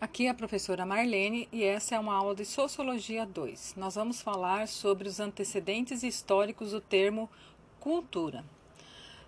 Aqui 0.00 0.26
é 0.26 0.28
a 0.28 0.34
professora 0.34 0.84
Marlene 0.84 1.48
e 1.52 1.62
essa 1.62 1.94
é 1.94 1.98
uma 1.98 2.14
aula 2.14 2.34
de 2.34 2.44
Sociologia 2.44 3.24
2. 3.24 3.74
Nós 3.76 3.94
vamos 3.94 4.20
falar 4.20 4.66
sobre 4.66 5.08
os 5.08 5.20
antecedentes 5.20 6.02
históricos 6.02 6.72
do 6.72 6.80
termo 6.80 7.30
cultura. 7.78 8.44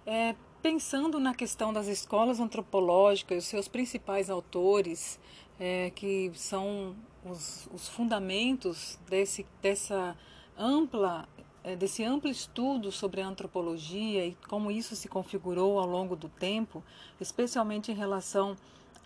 É, 0.04 0.34
pensando 0.60 1.20
na 1.20 1.34
questão 1.34 1.72
das 1.72 1.86
escolas 1.86 2.40
antropológicas, 2.40 3.44
os 3.44 3.48
seus 3.48 3.68
principais 3.68 4.28
autores, 4.28 5.20
é, 5.58 5.90
que 5.94 6.32
são 6.34 6.96
os, 7.24 7.68
os 7.72 7.88
fundamentos 7.88 8.98
desse, 9.08 9.46
dessa 9.62 10.16
ampla 10.58 11.28
é, 11.62 11.74
desse 11.74 12.04
amplo 12.04 12.30
estudo 12.30 12.92
sobre 12.92 13.20
a 13.20 13.26
antropologia 13.26 14.24
e 14.24 14.36
como 14.48 14.70
isso 14.70 14.94
se 14.94 15.08
configurou 15.08 15.80
ao 15.80 15.86
longo 15.86 16.14
do 16.14 16.28
tempo, 16.28 16.82
especialmente 17.20 17.90
em 17.90 17.94
relação 17.94 18.56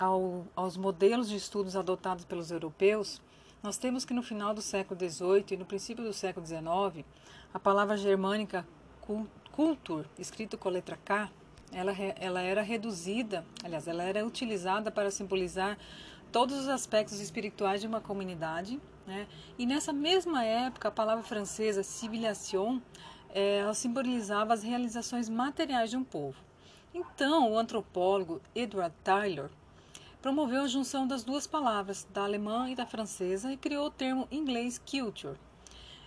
ao, 0.01 0.46
aos 0.57 0.77
modelos 0.77 1.29
de 1.29 1.37
estudos 1.37 1.77
adotados 1.77 2.25
pelos 2.25 2.50
europeus, 2.50 3.21
nós 3.63 3.77
temos 3.77 4.04
que 4.04 4.14
no 4.14 4.22
final 4.22 4.54
do 4.54 4.63
século 4.63 4.99
XVIII 4.99 5.45
e 5.50 5.57
no 5.58 5.67
princípio 5.67 6.03
do 6.03 6.13
século 6.14 6.46
XIX, 6.46 7.04
a 7.53 7.58
palavra 7.58 7.96
germânica 7.96 8.67
cultur, 9.53 10.07
escrito 10.18 10.57
com 10.57 10.68
a 10.68 10.72
letra 10.72 10.99
K, 11.05 11.31
ela, 11.71 11.93
ela 12.18 12.41
era 12.41 12.63
reduzida, 12.63 13.44
aliás, 13.63 13.86
ela 13.86 14.03
era 14.03 14.27
utilizada 14.27 14.91
para 14.91 15.11
simbolizar 15.11 15.79
todos 16.32 16.58
os 16.58 16.69
aspectos 16.69 17.21
espirituais 17.21 17.80
de 17.80 17.86
uma 17.86 18.00
comunidade. 18.00 18.80
Né? 19.07 19.29
E 19.58 19.67
nessa 19.67 19.93
mesma 19.93 20.44
época, 20.44 20.89
a 20.89 20.91
palavra 20.91 21.22
francesa 21.22 21.82
civilisation 21.82 22.80
ela 23.32 23.75
simbolizava 23.75 24.55
as 24.55 24.63
realizações 24.63 25.29
materiais 25.29 25.91
de 25.91 25.96
um 25.96 26.03
povo. 26.03 26.36
Então, 26.93 27.53
o 27.53 27.58
antropólogo 27.58 28.41
Edward 28.55 28.94
Tyler 29.05 29.49
promoveu 30.20 30.62
a 30.62 30.68
junção 30.68 31.06
das 31.06 31.24
duas 31.24 31.46
palavras, 31.46 32.06
da 32.12 32.24
alemã 32.24 32.69
e 32.70 32.74
da 32.74 32.84
francesa, 32.84 33.52
e 33.52 33.56
criou 33.56 33.86
o 33.86 33.91
termo 33.91 34.28
inglês 34.30 34.78
culture. 34.78 35.38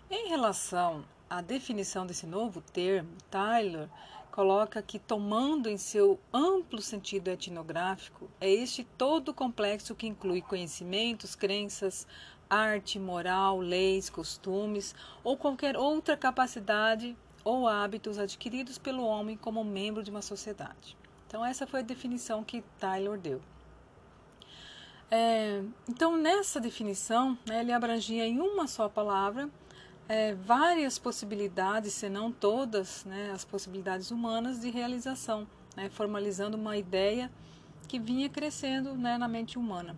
Em 0.10 0.30
relação 0.30 1.04
à 1.30 1.42
definição 1.42 2.06
desse 2.06 2.28
novo 2.28 2.62
termo, 2.62 3.10
Tyler 3.32 3.90
coloca 4.32 4.82
que, 4.82 5.00
tomando 5.00 5.68
em 5.68 5.78
seu 5.78 6.20
amplo 6.32 6.82
sentido 6.82 7.30
etnográfico, 7.30 8.30
é 8.40 8.50
este 8.50 8.84
todo 8.84 9.30
o 9.30 9.34
complexo 9.34 9.96
que 9.96 10.08
inclui 10.08 10.42
conhecimentos, 10.42 11.36
crenças, 11.36 12.08
arte, 12.50 13.00
moral, 13.00 13.60
leis, 13.60 14.10
costumes 14.10 14.94
ou 15.24 15.38
qualquer 15.38 15.76
outra 15.76 16.16
capacidade 16.16 17.16
ou 17.44 17.68
hábitos 17.68 18.20
adquiridos 18.20 18.78
pelo 18.78 19.04
homem 19.04 19.36
como 19.36 19.64
membro 19.64 20.04
de 20.04 20.12
uma 20.12 20.22
sociedade. 20.22 20.96
Então, 21.28 21.44
essa 21.44 21.66
foi 21.66 21.80
a 21.80 21.84
definição 21.84 22.44
que 22.44 22.64
Tyler 22.80 23.18
deu. 23.18 23.42
É, 25.16 25.62
então, 25.88 26.18
nessa 26.18 26.60
definição, 26.60 27.38
né, 27.48 27.60
ele 27.60 27.72
abrangia 27.72 28.26
em 28.26 28.40
uma 28.40 28.66
só 28.66 28.90
palavra 28.90 29.48
é, 30.10 30.34
várias 30.34 30.98
possibilidades, 30.98 31.94
se 31.94 32.10
não 32.10 32.32
todas, 32.32 33.06
né, 33.06 33.30
as 33.32 33.46
possibilidades 33.46 34.10
humanas 34.10 34.60
de 34.60 34.72
realização, 34.72 35.48
né, 35.78 35.88
formalizando 35.88 36.58
uma 36.58 36.76
ideia 36.78 37.32
que 37.88 38.00
vinha 38.00 38.28
crescendo 38.28 38.96
né, 38.96 39.16
na 39.20 39.28
mente 39.28 39.56
humana. 39.56 39.96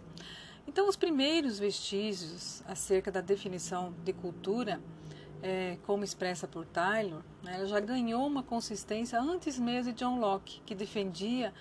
Então, 0.67 0.89
os 0.89 0.97
primeiros 0.97 1.57
vestígios 1.57 2.61
acerca 2.67 3.09
da 3.09 3.22
definição 3.22 3.94
de 4.03 4.11
cultura, 4.11 4.81
é, 5.41 5.77
como 5.85 6.03
expressa 6.03 6.45
por 6.45 6.66
Taylor, 6.66 7.22
né, 7.41 7.55
ela 7.55 7.67
já 7.67 7.79
ganhou 7.79 8.27
uma 8.27 8.44
consistência 8.44 9.17
antes 9.17 9.57
mesmo 9.57 9.94
de 9.94 9.97
John 9.97 10.19
Locke, 10.19 10.61
que 10.66 10.75
defendia 10.75 11.53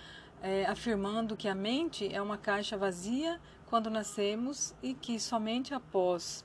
é, 0.44 0.66
afirmando 0.66 1.34
que 1.34 1.48
a 1.48 1.54
mente 1.54 2.14
é 2.14 2.20
uma 2.20 2.36
caixa 2.36 2.76
vazia 2.76 3.40
quando 3.66 3.88
nascemos 3.88 4.74
e 4.82 4.92
que 4.92 5.18
somente 5.18 5.72
após 5.72 6.44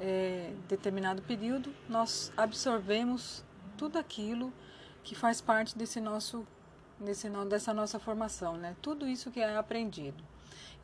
é, 0.00 0.52
determinado 0.68 1.22
período 1.22 1.72
nós 1.88 2.32
absorvemos 2.36 3.44
tudo 3.76 3.96
aquilo 3.96 4.52
que 5.04 5.14
faz 5.14 5.40
parte 5.40 5.78
desse 5.78 6.00
nosso, 6.00 6.44
desse, 6.98 7.30
dessa 7.48 7.72
nossa 7.72 8.00
formação, 8.00 8.56
né? 8.56 8.74
tudo 8.82 9.06
isso 9.06 9.30
que 9.30 9.38
é 9.38 9.56
aprendido. 9.56 10.24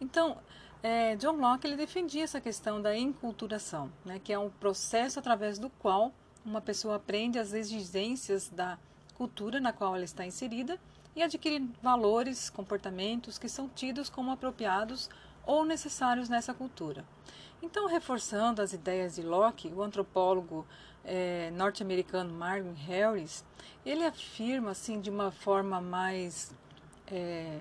Então, 0.00 0.38
é, 0.80 1.16
John 1.16 1.32
Locke 1.32 1.66
ele 1.66 1.76
defendia 1.76 2.22
essa 2.22 2.40
questão 2.40 2.80
da 2.80 2.96
enculturação, 2.96 3.90
né? 4.04 4.20
que 4.22 4.32
é 4.32 4.38
um 4.38 4.48
processo 4.48 5.18
através 5.18 5.58
do 5.58 5.68
qual 5.70 6.12
uma 6.46 6.60
pessoa 6.60 6.96
aprende 6.96 7.36
as 7.36 7.52
exigências 7.52 8.48
da 8.48 8.78
cultura 9.14 9.58
na 9.58 9.72
qual 9.72 9.96
ela 9.96 10.04
está 10.04 10.24
inserida 10.24 10.78
e 11.14 11.22
adquirir 11.22 11.62
valores, 11.82 12.50
comportamentos 12.50 13.38
que 13.38 13.48
são 13.48 13.68
tidos 13.68 14.08
como 14.08 14.30
apropriados 14.30 15.08
ou 15.46 15.64
necessários 15.64 16.28
nessa 16.28 16.52
cultura. 16.52 17.04
Então, 17.62 17.86
reforçando 17.86 18.60
as 18.60 18.72
ideias 18.72 19.14
de 19.14 19.22
Locke, 19.22 19.72
o 19.74 19.82
antropólogo 19.82 20.66
é, 21.04 21.50
norte-americano 21.52 22.32
Marvin 22.32 22.74
Harris, 22.74 23.44
ele 23.84 24.04
afirma, 24.04 24.70
assim, 24.70 25.00
de 25.00 25.10
uma 25.10 25.30
forma 25.30 25.80
mais, 25.80 26.54
é, 27.06 27.58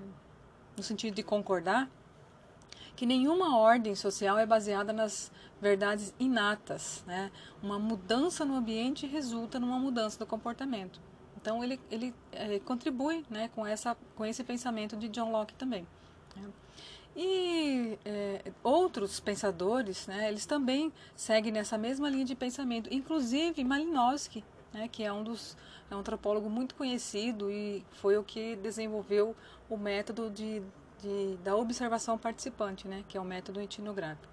no 0.76 0.84
sentido 0.84 1.14
de 1.14 1.24
concordar, 1.24 1.90
que 2.96 3.06
nenhuma 3.06 3.58
ordem 3.58 3.96
social 3.96 4.38
é 4.38 4.46
baseada 4.46 4.94
nas 4.94 5.32
verdades 5.62 6.14
inatas. 6.20 7.04
Né? 7.08 7.32
Uma 7.62 7.80
mudança 7.80 8.46
no 8.46 8.56
ambiente 8.56 9.08
resulta 9.08 9.60
numa 9.60 9.80
mudança 9.80 10.20
do 10.20 10.26
comportamento. 10.26 11.00
Então 11.44 11.62
ele, 11.62 11.78
ele 11.92 12.16
é, 12.32 12.58
contribui 12.60 13.26
né, 13.30 13.50
com, 13.54 13.68
essa, 13.68 13.98
com 14.16 14.26
esse 14.26 14.46
pensamento 14.46 14.96
de 14.96 15.10
John 15.10 15.30
Locke 15.30 15.54
também. 15.56 15.86
Né? 16.38 16.50
E 17.18 18.00
é, 18.06 18.54
outros 18.64 19.20
pensadores, 19.20 20.08
né, 20.08 20.30
eles 20.30 20.46
também 20.46 20.92
seguem 21.18 21.52
nessa 21.52 21.78
mesma 21.78 22.10
linha 22.10 22.24
de 22.24 22.34
pensamento, 22.34 22.92
inclusive 22.94 23.62
Malinowski, 23.62 24.42
né, 24.74 24.88
que 24.88 25.04
é 25.04 25.12
um 25.12 25.22
dos 25.22 25.58
é 25.92 25.96
um 25.96 26.00
antropólogo 26.00 26.50
muito 26.50 26.76
conhecido 26.76 27.52
e 27.52 27.86
foi 27.92 28.18
o 28.18 28.24
que 28.24 28.56
desenvolveu 28.56 29.36
o 29.70 29.76
método 29.76 30.30
de, 30.30 30.64
de 31.02 31.38
da 31.44 31.58
observação 31.58 32.18
participante, 32.18 32.88
né, 32.88 33.04
que 33.10 33.18
é 33.18 33.22
o 33.22 33.26
método 33.26 33.60
etnográfico. 33.60 34.32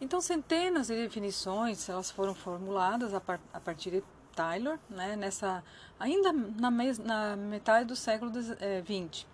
Então, 0.00 0.22
centenas 0.22 0.86
de 0.86 0.94
definições 0.94 1.86
elas 1.86 2.10
foram 2.10 2.34
formuladas 2.34 3.12
a, 3.12 3.20
par, 3.20 3.38
a 3.52 3.60
partir 3.60 4.02
Taylor, 4.38 4.78
né, 4.88 5.16
nessa, 5.16 5.64
ainda 5.98 6.32
na, 6.32 6.70
na 6.70 7.36
metade 7.36 7.88
do 7.88 7.96
século 7.96 8.30
XX. 8.32 8.56
Eh, 8.60 9.26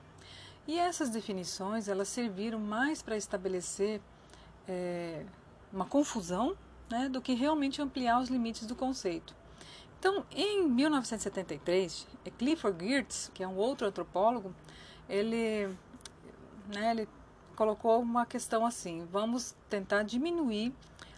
e 0.66 0.78
essas 0.78 1.10
definições 1.10 1.88
elas 1.88 2.08
serviram 2.08 2.58
mais 2.58 3.02
para 3.02 3.14
estabelecer 3.14 4.00
é, 4.66 5.26
uma 5.70 5.84
confusão 5.84 6.56
né, 6.90 7.06
do 7.10 7.20
que 7.20 7.34
realmente 7.34 7.82
ampliar 7.82 8.18
os 8.18 8.30
limites 8.30 8.66
do 8.66 8.74
conceito. 8.74 9.34
Então, 10.00 10.24
em 10.30 10.66
1973, 10.66 12.06
Clifford 12.38 12.82
Geertz, 12.82 13.30
que 13.34 13.42
é 13.42 13.48
um 13.48 13.56
outro 13.56 13.86
antropólogo, 13.86 14.54
ele, 15.06 15.66
né, 16.66 16.92
ele 16.92 17.08
colocou 17.54 18.00
uma 18.00 18.24
questão 18.24 18.64
assim: 18.64 19.06
vamos 19.12 19.54
tentar 19.68 20.02
diminuir 20.02 20.72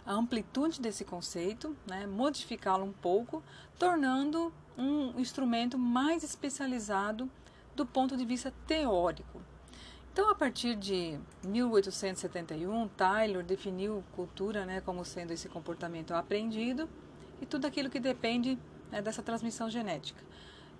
a 0.07 0.13
amplitude 0.13 0.79
desse 0.79 1.03
conceito, 1.03 1.75
né, 1.85 2.07
modificá-lo 2.07 2.85
um 2.85 2.93
pouco, 2.93 3.43
tornando 3.77 4.53
um 4.77 5.19
instrumento 5.19 5.77
mais 5.77 6.23
especializado 6.23 7.29
do 7.75 7.85
ponto 7.85 8.15
de 8.15 8.23
vista 8.23 8.53
teórico. 8.65 9.41
Então, 10.13 10.31
a 10.31 10.35
partir 10.35 10.75
de 10.75 11.19
1871, 11.43 12.87
Taylor 12.87 13.43
definiu 13.43 14.03
cultura 14.15 14.65
né, 14.65 14.81
como 14.81 15.03
sendo 15.03 15.31
esse 15.31 15.49
comportamento 15.49 16.13
aprendido 16.13 16.89
e 17.41 17.45
tudo 17.45 17.67
aquilo 17.67 17.89
que 17.89 17.99
depende 17.99 18.57
né, 18.89 19.01
dessa 19.01 19.21
transmissão 19.21 19.69
genética. 19.69 20.23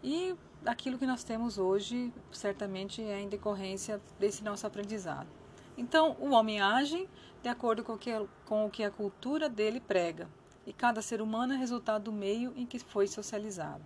E 0.02 0.34
aquilo 0.66 0.98
que 0.98 1.06
nós 1.06 1.24
temos 1.24 1.58
hoje, 1.58 2.14
certamente, 2.32 3.02
é 3.02 3.20
em 3.20 3.28
decorrência 3.28 4.02
desse 4.18 4.44
nosso 4.44 4.66
aprendizado. 4.66 5.37
Então, 5.78 6.18
o 6.20 6.32
homem 6.32 6.60
age 6.60 7.08
de 7.42 7.50
acordo 7.50 7.84
com 7.84 7.94
o, 7.94 7.98
que, 7.98 8.12
com 8.46 8.66
o 8.66 8.70
que 8.70 8.84
a 8.84 8.90
cultura 8.90 9.48
dele 9.48 9.80
prega, 9.80 10.28
e 10.66 10.74
cada 10.74 11.02
ser 11.02 11.22
humano 11.22 11.54
é 11.54 11.56
resultado 11.56 12.06
do 12.06 12.12
meio 12.12 12.52
em 12.58 12.66
que 12.66 12.80
foi 12.80 13.08
socializado. 13.08 13.84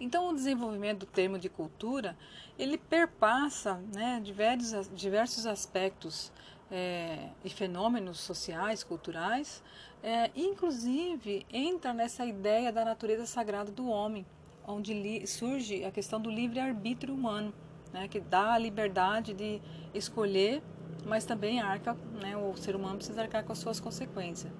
Então, 0.00 0.28
o 0.28 0.34
desenvolvimento 0.34 1.00
do 1.00 1.06
termo 1.06 1.38
de 1.38 1.48
cultura, 1.48 2.16
ele 2.56 2.78
perpassa 2.78 3.74
né, 3.92 4.20
diversos, 4.22 4.88
diversos 4.94 5.44
aspectos 5.44 6.32
é, 6.70 7.30
e 7.44 7.50
fenômenos 7.50 8.20
sociais, 8.20 8.84
culturais, 8.84 9.62
é, 10.02 10.30
inclusive 10.36 11.44
entra 11.52 11.92
nessa 11.92 12.24
ideia 12.24 12.72
da 12.72 12.84
natureza 12.84 13.26
sagrada 13.26 13.72
do 13.72 13.88
homem, 13.88 14.24
onde 14.64 15.26
surge 15.26 15.84
a 15.84 15.90
questão 15.90 16.20
do 16.20 16.30
livre-arbítrio 16.30 17.12
humano 17.12 17.52
né, 17.98 18.08
que 18.08 18.20
dá 18.20 18.54
a 18.54 18.58
liberdade 18.58 19.34
de 19.34 19.60
escolher, 19.92 20.62
mas 21.04 21.24
também 21.24 21.60
arca, 21.60 21.94
né, 22.20 22.36
o 22.36 22.56
ser 22.56 22.76
humano 22.76 22.96
precisa 22.96 23.22
arcar 23.22 23.44
com 23.44 23.52
as 23.52 23.58
suas 23.58 23.80
consequências. 23.80 24.52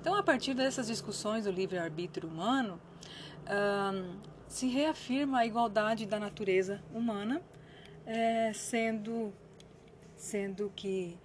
Então, 0.00 0.14
a 0.14 0.22
partir 0.22 0.54
dessas 0.54 0.86
discussões 0.86 1.44
do 1.44 1.50
livre-arbítrio 1.50 2.28
humano, 2.28 2.80
se 4.48 4.66
reafirma 4.68 5.40
a 5.40 5.46
igualdade 5.46 6.06
da 6.06 6.18
natureza 6.18 6.82
humana, 6.92 7.42
é, 8.06 8.52
sendo, 8.52 9.32
sendo 10.16 10.72
que 10.74 11.18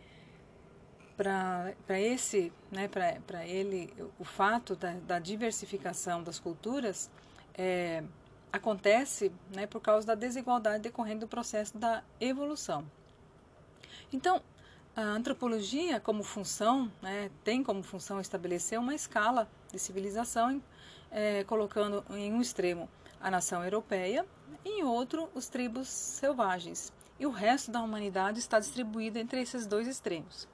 para 1.16 2.00
esse, 2.00 2.52
né, 2.72 2.88
para 2.88 3.46
ele, 3.46 3.94
o 4.20 4.24
fato 4.24 4.76
da, 4.76 4.94
da, 4.94 5.20
diversificação 5.20 6.24
das 6.24 6.40
culturas 6.40 7.12
é, 7.54 8.04
acontece 8.52 9.32
né, 9.56 9.66
por 9.66 9.82
causa 9.82 10.08
da 10.08 10.16
desigualdade 10.16 10.84
decorrente 10.84 11.20
do 11.20 11.28
processo 11.28 11.78
da 11.78 12.04
evolução. 12.20 12.86
Então, 14.12 14.42
a 14.96 15.02
antropologia, 15.02 16.00
como 16.00 16.22
função, 16.24 16.92
né, 17.02 17.32
tem 17.44 17.64
como 17.64 17.82
função 17.82 18.20
estabelecer 18.20 18.78
uma 18.78 18.94
escala 18.94 19.50
de 19.72 19.80
civilização, 19.80 20.62
é, 21.10 21.44
colocando 21.46 22.04
em 22.12 22.34
um 22.34 22.42
extremo 22.42 22.90
a 23.22 23.32
nação 23.32 23.64
europeia 23.64 24.26
e 24.66 24.82
em 24.82 24.84
outro 24.84 25.30
os 25.34 25.48
tribos 25.48 25.88
selvagens. 25.88 26.92
E 27.20 27.26
o 27.26 27.30
resto 27.30 27.72
da 27.72 27.82
humanidade 27.82 28.40
está 28.40 28.60
distribuído 28.60 29.20
entre 29.20 29.42
esses 29.42 29.66
dois 29.66 29.88
extremos. 29.88 30.48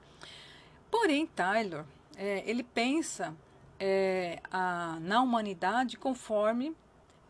Porém, 0.90 1.26
Taylor, 1.26 1.84
é, 2.16 2.42
ele 2.48 2.62
pensa 2.62 3.34
é, 3.78 4.40
a, 4.50 4.98
na 5.00 5.22
humanidade 5.22 5.96
conforme, 5.96 6.76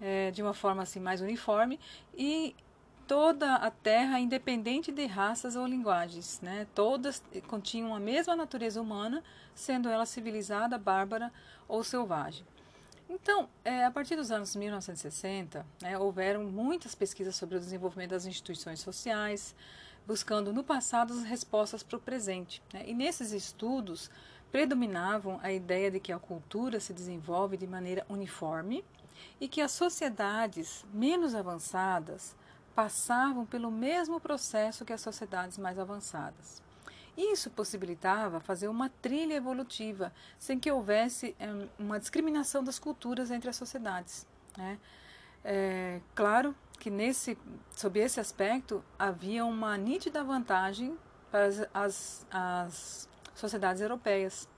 é, 0.00 0.30
de 0.30 0.42
uma 0.42 0.54
forma 0.54 0.82
assim 0.82 1.00
mais 1.00 1.20
uniforme, 1.20 1.78
e 2.16 2.54
toda 3.06 3.54
a 3.54 3.70
Terra, 3.70 4.20
independente 4.20 4.92
de 4.92 5.06
raças 5.06 5.56
ou 5.56 5.66
linguagens, 5.66 6.40
né? 6.42 6.66
todas 6.74 7.22
continham 7.46 7.94
a 7.94 7.98
mesma 7.98 8.36
natureza 8.36 8.80
humana, 8.82 9.24
sendo 9.54 9.88
ela 9.88 10.04
civilizada, 10.04 10.76
bárbara 10.76 11.32
ou 11.66 11.82
selvagem. 11.82 12.44
Então, 13.08 13.48
é, 13.64 13.86
a 13.86 13.90
partir 13.90 14.16
dos 14.16 14.30
anos 14.30 14.54
1960, 14.54 15.64
né, 15.80 15.96
houveram 15.98 16.44
muitas 16.44 16.94
pesquisas 16.94 17.34
sobre 17.34 17.56
o 17.56 17.60
desenvolvimento 17.60 18.10
das 18.10 18.26
instituições 18.26 18.80
sociais, 18.80 19.54
buscando 20.06 20.52
no 20.52 20.62
passado 20.62 21.14
as 21.14 21.22
respostas 21.22 21.82
para 21.82 21.96
o 21.96 22.00
presente. 22.00 22.62
Né? 22.72 22.84
E 22.86 22.92
nesses 22.92 23.32
estudos 23.32 24.10
predominavam 24.52 25.40
a 25.42 25.50
ideia 25.50 25.90
de 25.90 25.98
que 25.98 26.12
a 26.12 26.18
cultura 26.18 26.80
se 26.80 26.92
desenvolve 26.92 27.56
de 27.56 27.66
maneira 27.66 28.04
uniforme 28.10 28.84
e 29.40 29.48
que 29.48 29.60
as 29.60 29.72
sociedades 29.72 30.84
menos 30.92 31.34
avançadas 31.34 32.36
passavam 32.74 33.44
pelo 33.44 33.70
mesmo 33.70 34.20
processo 34.20 34.84
que 34.84 34.92
as 34.92 35.00
sociedades 35.00 35.58
mais 35.58 35.78
avançadas. 35.78 36.62
Isso 37.16 37.50
possibilitava 37.50 38.38
fazer 38.38 38.68
uma 38.68 38.88
trilha 38.88 39.34
evolutiva 39.34 40.12
sem 40.38 40.60
que 40.60 40.70
houvesse 40.70 41.34
é, 41.40 41.48
uma 41.76 41.98
discriminação 41.98 42.62
das 42.62 42.78
culturas 42.78 43.32
entre 43.32 43.50
as 43.50 43.56
sociedades. 43.56 44.24
Né? 44.56 44.78
É, 45.44 46.00
claro 46.14 46.54
que 46.78 46.90
nesse, 46.90 47.36
sob 47.74 47.98
esse 47.98 48.20
aspecto 48.20 48.84
havia 48.96 49.44
uma 49.44 49.76
nítida 49.76 50.22
vantagem 50.22 50.96
para 51.30 51.46
as, 51.46 51.68
as, 51.74 52.26
as 52.30 53.08
sociedades 53.34 53.82
europeias 53.82 54.48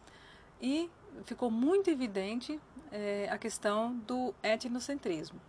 e 0.60 0.90
ficou 1.24 1.50
muito 1.50 1.90
evidente 1.90 2.60
é, 2.90 3.28
a 3.30 3.38
questão 3.38 3.96
do 4.06 4.34
etnocentrismo. 4.42 5.40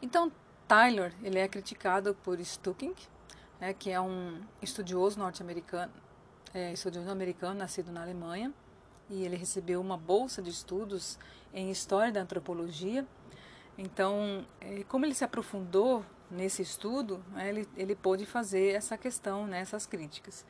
Então 0.00 0.32
Tyler 0.66 1.12
ele 1.22 1.38
é 1.38 1.48
criticado 1.48 2.14
por 2.22 2.38
Stucking, 2.38 2.94
né, 3.60 3.72
que 3.72 3.90
é 3.90 4.00
um 4.00 4.40
estudioso 4.62 5.18
norte-americano, 5.18 5.92
é, 6.54 6.72
estudioso 6.72 7.10
americano 7.10 7.58
nascido 7.58 7.90
na 7.90 8.02
Alemanha, 8.02 8.52
e 9.10 9.24
ele 9.24 9.36
recebeu 9.36 9.80
uma 9.80 9.96
bolsa 9.96 10.42
de 10.42 10.50
estudos 10.50 11.18
em 11.52 11.70
história 11.70 12.12
da 12.12 12.20
antropologia 12.20 13.06
então, 13.78 14.44
é, 14.60 14.82
como 14.88 15.06
ele 15.06 15.14
se 15.14 15.22
aprofundou 15.22 16.04
nesse 16.28 16.60
estudo, 16.60 17.24
né, 17.30 17.48
ele, 17.48 17.68
ele 17.76 17.94
pôde 17.94 18.26
fazer 18.26 18.74
essa 18.74 18.98
questão, 18.98 19.46
né, 19.46 19.60
essas 19.60 19.86
críticas. 19.86 20.44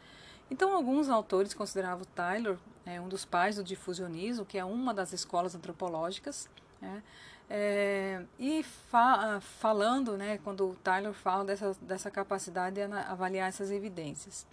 Então, 0.51 0.75
alguns 0.75 1.09
autores 1.09 1.53
consideravam 1.53 2.05
Taylor 2.15 2.59
é, 2.89 3.01
um 3.01 3.09
dos 3.09 3.25
pais 3.25 3.57
do 3.57 3.65
difusionismo, 3.65 4.47
que 4.47 4.57
é 4.57 4.65
uma 4.65 4.95
das 4.95 5.13
escolas 5.13 5.55
antropológicas, 5.55 6.49
né, 6.81 7.03
é, 7.51 8.23
e 8.39 8.63
fa 8.63 9.41
falando, 9.41 10.17
né, 10.17 10.39
quando 10.39 10.71
o 10.71 10.75
Taylor 10.77 11.13
fala 11.13 11.45
dessa, 11.45 11.77
dessa 11.83 12.11
capacidade 12.11 12.77
de 12.77 12.83
avaliar 12.83 13.49
essas 13.49 13.71
evidências. 13.71 14.47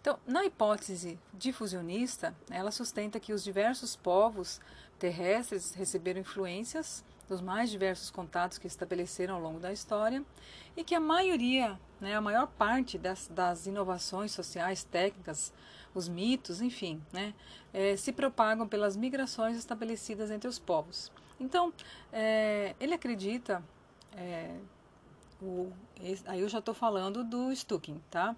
Então, 0.00 0.18
na 0.26 0.44
hipótese 0.44 1.18
difusionista, 1.34 2.34
ela 2.50 2.70
sustenta 2.70 3.18
que 3.18 3.32
os 3.32 3.42
diversos 3.42 3.96
povos 3.96 4.60
terrestres 4.98 5.74
receberam 5.74 6.20
influências 6.20 7.04
dos 7.28 7.40
mais 7.40 7.70
diversos 7.70 8.10
contatos 8.10 8.58
que 8.58 8.66
estabeleceram 8.66 9.34
ao 9.34 9.40
longo 9.40 9.60
da 9.60 9.72
história 9.72 10.24
e 10.76 10.82
que 10.82 10.94
a 10.94 11.00
maioria, 11.00 11.78
né, 12.00 12.14
a 12.14 12.20
maior 12.20 12.46
parte 12.46 12.96
das, 12.96 13.28
das 13.28 13.66
inovações 13.66 14.32
sociais, 14.32 14.84
técnicas, 14.84 15.52
os 15.94 16.08
mitos, 16.08 16.60
enfim, 16.60 17.02
né, 17.12 17.34
é, 17.72 17.96
se 17.96 18.12
propagam 18.12 18.66
pelas 18.66 18.96
migrações 18.96 19.56
estabelecidas 19.56 20.30
entre 20.30 20.48
os 20.48 20.58
povos. 20.58 21.12
Então, 21.40 21.72
é, 22.12 22.74
ele 22.80 22.94
acredita, 22.94 23.62
é, 24.16 24.56
o, 25.40 25.70
aí 26.26 26.40
eu 26.40 26.48
já 26.48 26.58
estou 26.58 26.74
falando 26.74 27.22
do 27.22 27.54
Stucking, 27.54 28.00
tá? 28.10 28.34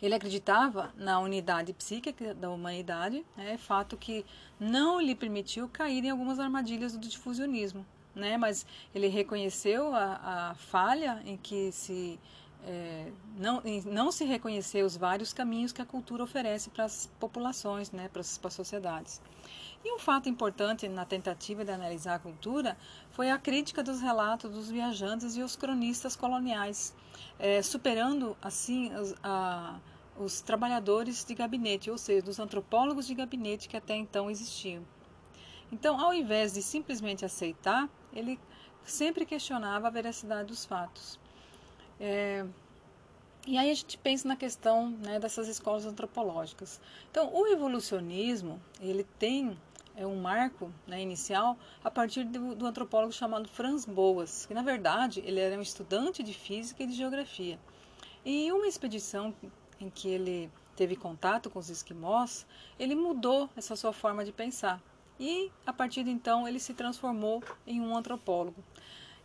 Ele 0.00 0.14
acreditava 0.14 0.92
na 0.96 1.18
unidade 1.20 1.72
psíquica 1.72 2.34
da 2.34 2.50
humanidade, 2.50 3.24
né, 3.36 3.56
fato 3.56 3.96
que 3.96 4.24
não 4.58 5.00
lhe 5.00 5.14
permitiu 5.14 5.68
cair 5.68 6.04
em 6.04 6.10
algumas 6.10 6.38
armadilhas 6.38 6.92
do 6.92 6.98
difusionismo. 6.98 7.84
Né, 8.14 8.38
mas 8.38 8.64
ele 8.94 9.08
reconheceu 9.08 9.94
a, 9.94 10.50
a 10.50 10.54
falha 10.54 11.20
em 11.26 11.36
que 11.36 11.70
se 11.70 12.18
é, 12.66 13.12
não, 13.36 13.62
não 13.84 14.10
se 14.10 14.24
reconhecer 14.24 14.82
os 14.82 14.96
vários 14.96 15.32
caminhos 15.32 15.70
que 15.70 15.80
a 15.80 15.84
cultura 15.84 16.24
oferece 16.24 16.68
para 16.70 16.84
as 16.84 17.08
populações, 17.20 17.92
né, 17.92 18.08
para 18.08 18.20
as, 18.20 18.36
para 18.36 18.48
as 18.48 18.54
sociedades. 18.54 19.20
E 19.86 19.94
um 19.94 20.00
fato 20.00 20.28
importante 20.28 20.88
na 20.88 21.04
tentativa 21.04 21.64
de 21.64 21.70
analisar 21.70 22.16
a 22.16 22.18
cultura 22.18 22.76
foi 23.12 23.30
a 23.30 23.38
crítica 23.38 23.84
dos 23.84 24.00
relatos 24.00 24.50
dos 24.50 24.68
viajantes 24.68 25.36
e 25.36 25.42
os 25.44 25.54
cronistas 25.54 26.16
coloniais, 26.16 26.92
é, 27.38 27.62
superando 27.62 28.36
assim 28.42 28.92
os, 28.96 29.14
a, 29.22 29.78
os 30.18 30.40
trabalhadores 30.40 31.24
de 31.24 31.36
gabinete, 31.36 31.88
ou 31.88 31.96
seja, 31.96 32.28
os 32.28 32.40
antropólogos 32.40 33.06
de 33.06 33.14
gabinete 33.14 33.68
que 33.68 33.76
até 33.76 33.94
então 33.94 34.28
existiam. 34.28 34.84
Então, 35.70 36.00
ao 36.00 36.12
invés 36.12 36.54
de 36.54 36.62
simplesmente 36.62 37.24
aceitar, 37.24 37.88
ele 38.12 38.40
sempre 38.82 39.24
questionava 39.24 39.86
a 39.86 39.90
veracidade 39.90 40.48
dos 40.48 40.64
fatos. 40.64 41.16
É, 42.00 42.44
e 43.46 43.56
aí 43.56 43.70
a 43.70 43.74
gente 43.74 43.96
pensa 43.98 44.26
na 44.26 44.34
questão 44.34 44.90
né, 44.90 45.20
dessas 45.20 45.46
escolas 45.46 45.86
antropológicas. 45.86 46.80
Então, 47.08 47.32
o 47.32 47.46
evolucionismo 47.46 48.60
ele 48.80 49.04
tem 49.20 49.56
é 49.96 50.06
um 50.06 50.20
marco 50.20 50.70
né, 50.86 51.00
inicial 51.00 51.58
a 51.82 51.90
partir 51.90 52.24
do, 52.24 52.54
do, 52.54 52.66
antropólogo 52.66 53.12
chamado 53.12 53.48
Franz 53.48 53.84
Boas, 53.84 54.44
que 54.46 54.54
na 54.54 54.62
verdade 54.62 55.22
ele 55.24 55.40
era 55.40 55.56
um 55.56 55.62
estudante 55.62 56.22
de 56.22 56.34
física 56.34 56.82
e 56.82 56.86
de 56.86 56.92
geografia. 56.92 57.58
E 58.24 58.52
uma 58.52 58.66
expedição 58.66 59.34
em 59.80 59.88
que 59.88 60.08
ele 60.08 60.50
teve 60.76 60.94
contato 60.94 61.48
com 61.48 61.58
os 61.58 61.70
esquimós, 61.70 62.46
ele 62.78 62.94
mudou 62.94 63.48
essa 63.56 63.74
sua 63.74 63.92
forma 63.92 64.24
de 64.24 64.32
pensar. 64.32 64.82
E 65.18 65.50
a 65.64 65.72
partir 65.72 66.04
de 66.04 66.10
então 66.10 66.46
ele 66.46 66.60
se 66.60 66.74
transformou 66.74 67.42
em 67.66 67.80
um 67.80 67.96
antropólogo. 67.96 68.62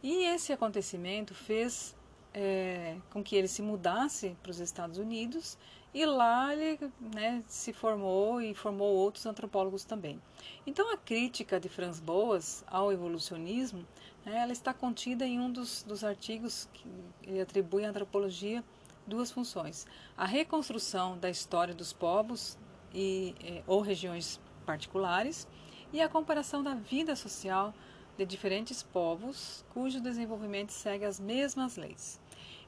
E 0.01 0.23
esse 0.23 0.53
acontecimento 0.53 1.35
fez 1.35 1.95
é, 2.33 2.95
com 3.09 3.21
que 3.21 3.35
ele 3.35 3.47
se 3.47 3.61
mudasse 3.61 4.37
para 4.41 4.51
os 4.51 4.59
Estados 4.59 4.97
Unidos 4.97 5.57
e 5.93 6.05
lá 6.05 6.53
ele 6.53 6.79
né, 7.13 7.43
se 7.47 7.73
formou 7.73 8.41
e 8.41 8.53
formou 8.53 8.95
outros 8.95 9.25
antropólogos 9.25 9.83
também. 9.83 10.21
Então 10.65 10.91
a 10.93 10.97
crítica 10.97 11.59
de 11.59 11.67
Franz 11.67 11.99
Boas 11.99 12.63
ao 12.67 12.91
evolucionismo, 12.91 13.85
né, 14.25 14.39
ela 14.39 14.53
está 14.53 14.73
contida 14.73 15.25
em 15.25 15.39
um 15.39 15.51
dos, 15.51 15.83
dos 15.83 16.03
artigos 16.03 16.69
que 16.73 16.87
ele 17.23 17.41
atribui 17.41 17.85
à 17.85 17.89
antropologia 17.89 18.63
duas 19.05 19.31
funções: 19.31 19.85
a 20.17 20.25
reconstrução 20.25 21.17
da 21.17 21.29
história 21.29 21.73
dos 21.73 21.91
povos 21.91 22.57
e 22.93 23.35
eh, 23.43 23.63
ou 23.67 23.81
regiões 23.81 24.39
particulares 24.65 25.47
e 25.91 26.01
a 26.01 26.07
comparação 26.07 26.63
da 26.63 26.73
vida 26.73 27.15
social 27.15 27.73
de 28.17 28.25
diferentes 28.25 28.83
povos 28.83 29.65
cujo 29.73 29.99
desenvolvimento 29.99 30.71
segue 30.71 31.05
as 31.05 31.19
mesmas 31.19 31.75
leis. 31.75 32.19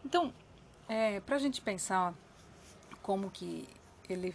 Então, 0.03 0.33
é, 0.87 1.19
para 1.21 1.37
a 1.37 1.39
gente 1.39 1.61
pensar 1.61 2.13
como 3.03 3.29
que 3.29 3.69
ele 4.09 4.33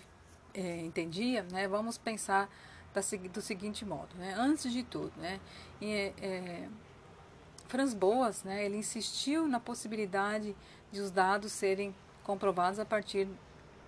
é, 0.55 0.81
entendia, 0.83 1.43
né, 1.51 1.67
vamos 1.67 1.99
pensar 1.99 2.49
da, 2.95 3.01
do 3.33 3.41
seguinte 3.41 3.85
modo. 3.85 4.15
Né? 4.17 4.35
Antes 4.39 4.73
de 4.73 4.85
tudo, 4.85 5.13
né, 5.17 5.41
e, 5.81 6.13
é, 6.21 6.69
Franz 7.67 7.93
Boas 7.93 8.45
né, 8.45 8.65
ele 8.65 8.77
insistiu 8.77 9.49
na 9.49 9.59
possibilidade 9.59 10.55
de 10.93 11.01
os 11.01 11.11
dados 11.11 11.51
serem 11.51 11.95
comprovados 12.23 12.79
a 12.79 12.85
partir 12.85 13.29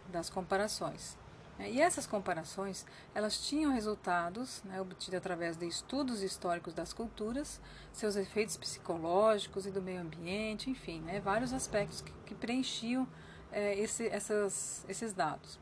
das 0.09 0.29
comparações. 0.29 1.17
E 1.59 1.79
essas 1.79 2.07
comparações, 2.07 2.87
elas 3.15 3.39
tinham 3.47 3.71
resultados 3.73 4.63
né, 4.65 4.81
obtidos 4.81 5.19
através 5.19 5.59
de 5.59 5.67
estudos 5.67 6.23
históricos 6.23 6.73
das 6.73 6.95
culturas, 6.95 7.61
seus 7.93 8.17
efeitos 8.17 8.57
psicológicos 8.57 9.67
e 9.67 9.71
do 9.71 9.83
meio 9.83 10.01
ambiente, 10.01 10.71
enfim, 10.71 11.03
né, 11.03 11.21
vários 11.21 11.53
aspectos 11.53 12.01
que, 12.01 12.13
que 12.25 12.35
preenchiam 12.35 13.07
é, 13.53 13.79
esse, 13.79 14.07
essas, 14.09 14.85
esses 14.89 15.13
dados. 15.13 15.59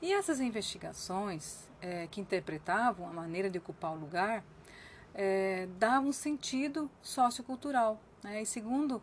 E 0.00 0.12
essas 0.12 0.40
investigações 0.40 1.68
é, 1.80 2.06
que 2.06 2.20
interpretavam 2.20 3.08
a 3.08 3.12
maneira 3.12 3.50
de 3.50 3.58
ocupar 3.58 3.92
o 3.92 3.96
lugar 3.96 4.44
é, 5.14 5.66
davam 5.78 6.12
sentido 6.12 6.90
sociocultural. 7.02 8.00
Né? 8.22 8.42
E 8.42 8.46
segundo 8.46 9.02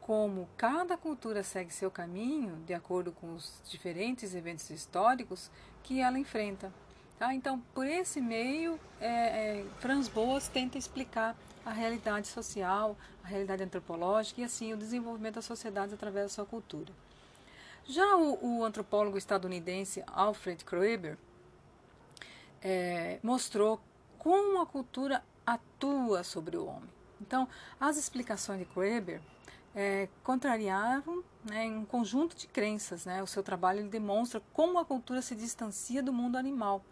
como 0.00 0.48
cada 0.56 0.96
cultura 0.96 1.42
segue 1.42 1.72
seu 1.72 1.90
caminho 1.90 2.56
de 2.66 2.74
acordo 2.74 3.10
com 3.12 3.34
os 3.34 3.62
diferentes 3.70 4.34
eventos 4.34 4.68
históricos 4.68 5.50
que 5.82 6.00
ela 6.00 6.18
enfrenta. 6.18 6.72
Tá? 7.18 7.32
Então, 7.32 7.62
por 7.72 7.86
esse 7.86 8.20
meio, 8.20 8.78
é, 9.00 9.06
é, 9.60 9.64
Franz 9.78 10.08
Boas 10.08 10.48
tenta 10.48 10.76
explicar 10.76 11.36
a 11.64 11.70
realidade 11.70 12.26
social, 12.26 12.96
a 13.22 13.28
realidade 13.28 13.62
antropológica 13.62 14.40
e 14.40 14.44
assim 14.44 14.72
o 14.72 14.76
desenvolvimento 14.76 15.36
das 15.36 15.44
sociedades 15.44 15.94
através 15.94 16.26
da 16.26 16.28
sua 16.28 16.44
cultura. 16.44 16.92
Já 17.86 18.16
o, 18.16 18.58
o 18.60 18.64
antropólogo 18.64 19.18
estadunidense 19.18 20.02
Alfred 20.06 20.64
Kroeber 20.64 21.18
é, 22.62 23.18
mostrou 23.22 23.80
como 24.18 24.60
a 24.60 24.66
cultura 24.66 25.22
atua 25.46 26.24
sobre 26.24 26.56
o 26.56 26.66
homem. 26.66 26.88
Então, 27.20 27.46
as 27.78 27.96
explicações 27.96 28.58
de 28.58 28.64
Kroeber 28.64 29.20
é, 29.74 30.08
contrariavam 30.22 31.22
né, 31.44 31.66
um 31.66 31.84
conjunto 31.84 32.34
de 32.36 32.46
crenças. 32.46 33.04
Né? 33.04 33.22
O 33.22 33.26
seu 33.26 33.42
trabalho 33.42 33.86
demonstra 33.88 34.40
como 34.52 34.78
a 34.78 34.84
cultura 34.84 35.20
se 35.20 35.34
distancia 35.34 36.02
do 36.02 36.12
mundo 36.12 36.36
animal. 36.36 36.82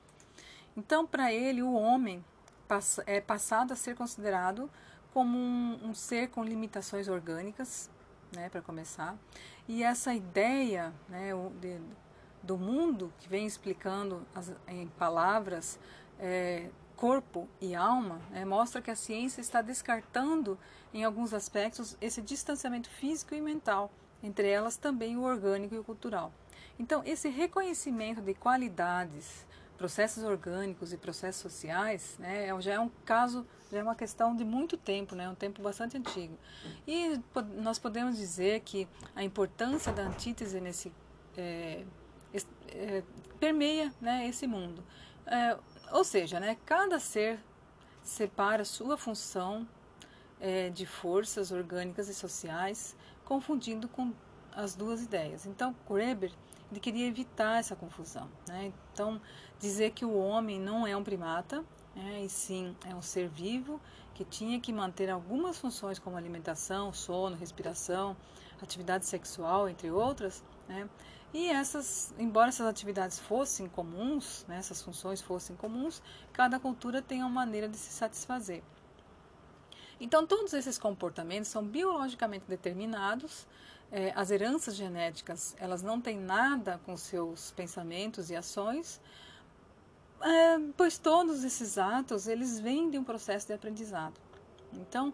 Então, 0.76 1.06
para 1.06 1.32
ele, 1.32 1.62
o 1.62 1.72
homem 1.72 2.24
passa, 2.68 3.02
é 3.06 3.20
passado 3.20 3.72
a 3.72 3.76
ser 3.76 3.94
considerado 3.94 4.70
como 5.12 5.36
um, 5.36 5.78
um 5.84 5.94
ser 5.94 6.28
com 6.30 6.42
limitações 6.42 7.08
orgânicas, 7.08 7.90
né, 8.34 8.48
para 8.48 8.62
começar. 8.62 9.16
E 9.68 9.82
essa 9.82 10.14
ideia 10.14 10.92
né, 11.08 11.30
de, 11.60 11.78
do 12.42 12.56
mundo, 12.56 13.12
que 13.18 13.28
vem 13.28 13.46
explicando 13.46 14.26
as, 14.34 14.52
em 14.66 14.88
palavras 14.88 15.78
é, 16.18 16.68
corpo 16.96 17.48
e 17.60 17.74
alma, 17.74 18.20
né, 18.30 18.44
mostra 18.44 18.80
que 18.80 18.90
a 18.90 18.96
ciência 18.96 19.40
está 19.40 19.60
descartando, 19.60 20.58
em 20.94 21.04
alguns 21.04 21.32
aspectos, 21.32 21.96
esse 22.00 22.20
distanciamento 22.20 22.88
físico 22.88 23.34
e 23.34 23.40
mental, 23.40 23.90
entre 24.22 24.48
elas 24.48 24.76
também 24.76 25.16
o 25.16 25.22
orgânico 25.22 25.74
e 25.74 25.78
o 25.78 25.84
cultural. 25.84 26.32
Então, 26.78 27.02
esse 27.04 27.28
reconhecimento 27.28 28.20
de 28.20 28.34
qualidades, 28.34 29.46
processos 29.78 30.22
orgânicos 30.22 30.92
e 30.92 30.96
processos 30.96 31.42
sociais, 31.42 32.16
né, 32.18 32.48
é 32.48 32.60
já 32.60 32.74
é 32.74 32.80
um 32.80 32.90
caso, 33.04 33.46
já 33.70 33.78
é 33.78 33.82
uma 33.82 33.94
questão 33.94 34.34
de 34.36 34.44
muito 34.44 34.76
tempo, 34.76 35.14
né, 35.14 35.28
um 35.28 35.34
tempo 35.34 35.60
bastante 35.62 35.96
antigo. 35.96 36.38
E 36.86 37.20
nós 37.56 37.78
podemos 37.78 38.16
dizer 38.16 38.60
que 38.60 38.86
a 39.14 39.22
importância 39.24 39.92
da 39.92 40.02
antítese 40.02 40.60
nesse 40.60 40.92
é, 41.36 41.84
é, 42.68 43.02
permeia 43.38 43.92
né, 44.00 44.26
esse 44.26 44.46
mundo. 44.46 44.82
É, 45.26 45.56
ou 45.90 46.04
seja, 46.04 46.40
né, 46.40 46.56
cada 46.64 46.98
ser 46.98 47.38
separa 48.02 48.64
sua 48.64 48.96
função 48.96 49.66
é, 50.40 50.70
de 50.70 50.86
forças 50.86 51.52
orgânicas 51.52 52.08
e 52.08 52.14
sociais, 52.14 52.96
confundindo 53.24 53.88
com 53.88 54.12
as 54.54 54.74
duas 54.74 55.02
ideias. 55.02 55.46
Então, 55.46 55.74
Kreber 55.86 56.32
ele 56.72 56.80
queria 56.80 57.06
evitar 57.06 57.60
essa 57.60 57.76
confusão. 57.76 58.28
Né? 58.48 58.72
Então, 58.92 59.20
dizer 59.60 59.92
que 59.92 60.04
o 60.04 60.16
homem 60.16 60.58
não 60.58 60.86
é 60.86 60.96
um 60.96 61.04
primata, 61.04 61.62
né, 61.94 62.24
e 62.24 62.28
sim 62.28 62.74
é 62.88 62.94
um 62.94 63.02
ser 63.02 63.28
vivo 63.28 63.78
que 64.14 64.24
tinha 64.24 64.58
que 64.58 64.72
manter 64.72 65.10
algumas 65.10 65.58
funções 65.58 65.98
como 65.98 66.16
alimentação, 66.16 66.92
sono, 66.92 67.36
respiração, 67.36 68.16
atividade 68.62 69.04
sexual, 69.04 69.68
entre 69.68 69.90
outras, 69.90 70.42
né? 70.68 70.88
E 71.34 71.48
essas, 71.48 72.14
embora 72.18 72.50
essas 72.50 72.66
atividades 72.66 73.18
fossem 73.18 73.66
comuns, 73.66 74.44
né, 74.46 74.58
essas 74.58 74.82
funções 74.82 75.22
fossem 75.22 75.56
comuns, 75.56 76.02
cada 76.32 76.60
cultura 76.60 77.00
tem 77.00 77.20
uma 77.20 77.30
maneira 77.30 77.68
de 77.68 77.76
se 77.76 77.90
satisfazer. 77.90 78.62
Então, 79.98 80.26
todos 80.26 80.52
esses 80.52 80.78
comportamentos 80.78 81.48
são 81.48 81.64
biologicamente 81.64 82.44
determinados. 82.46 83.46
É, 83.94 84.10
as 84.16 84.30
heranças 84.30 84.74
genéticas, 84.74 85.54
elas 85.60 85.82
não 85.82 86.00
têm 86.00 86.18
nada 86.18 86.80
com 86.86 86.96
seus 86.96 87.50
pensamentos 87.50 88.30
e 88.30 88.34
ações, 88.34 88.98
é, 90.22 90.58
pois 90.76 90.96
todos 90.96 91.44
esses 91.44 91.76
atos, 91.76 92.26
eles 92.26 92.58
vêm 92.58 92.88
de 92.88 92.96
um 92.96 93.04
processo 93.04 93.46
de 93.46 93.52
aprendizado. 93.52 94.18
Então, 94.72 95.12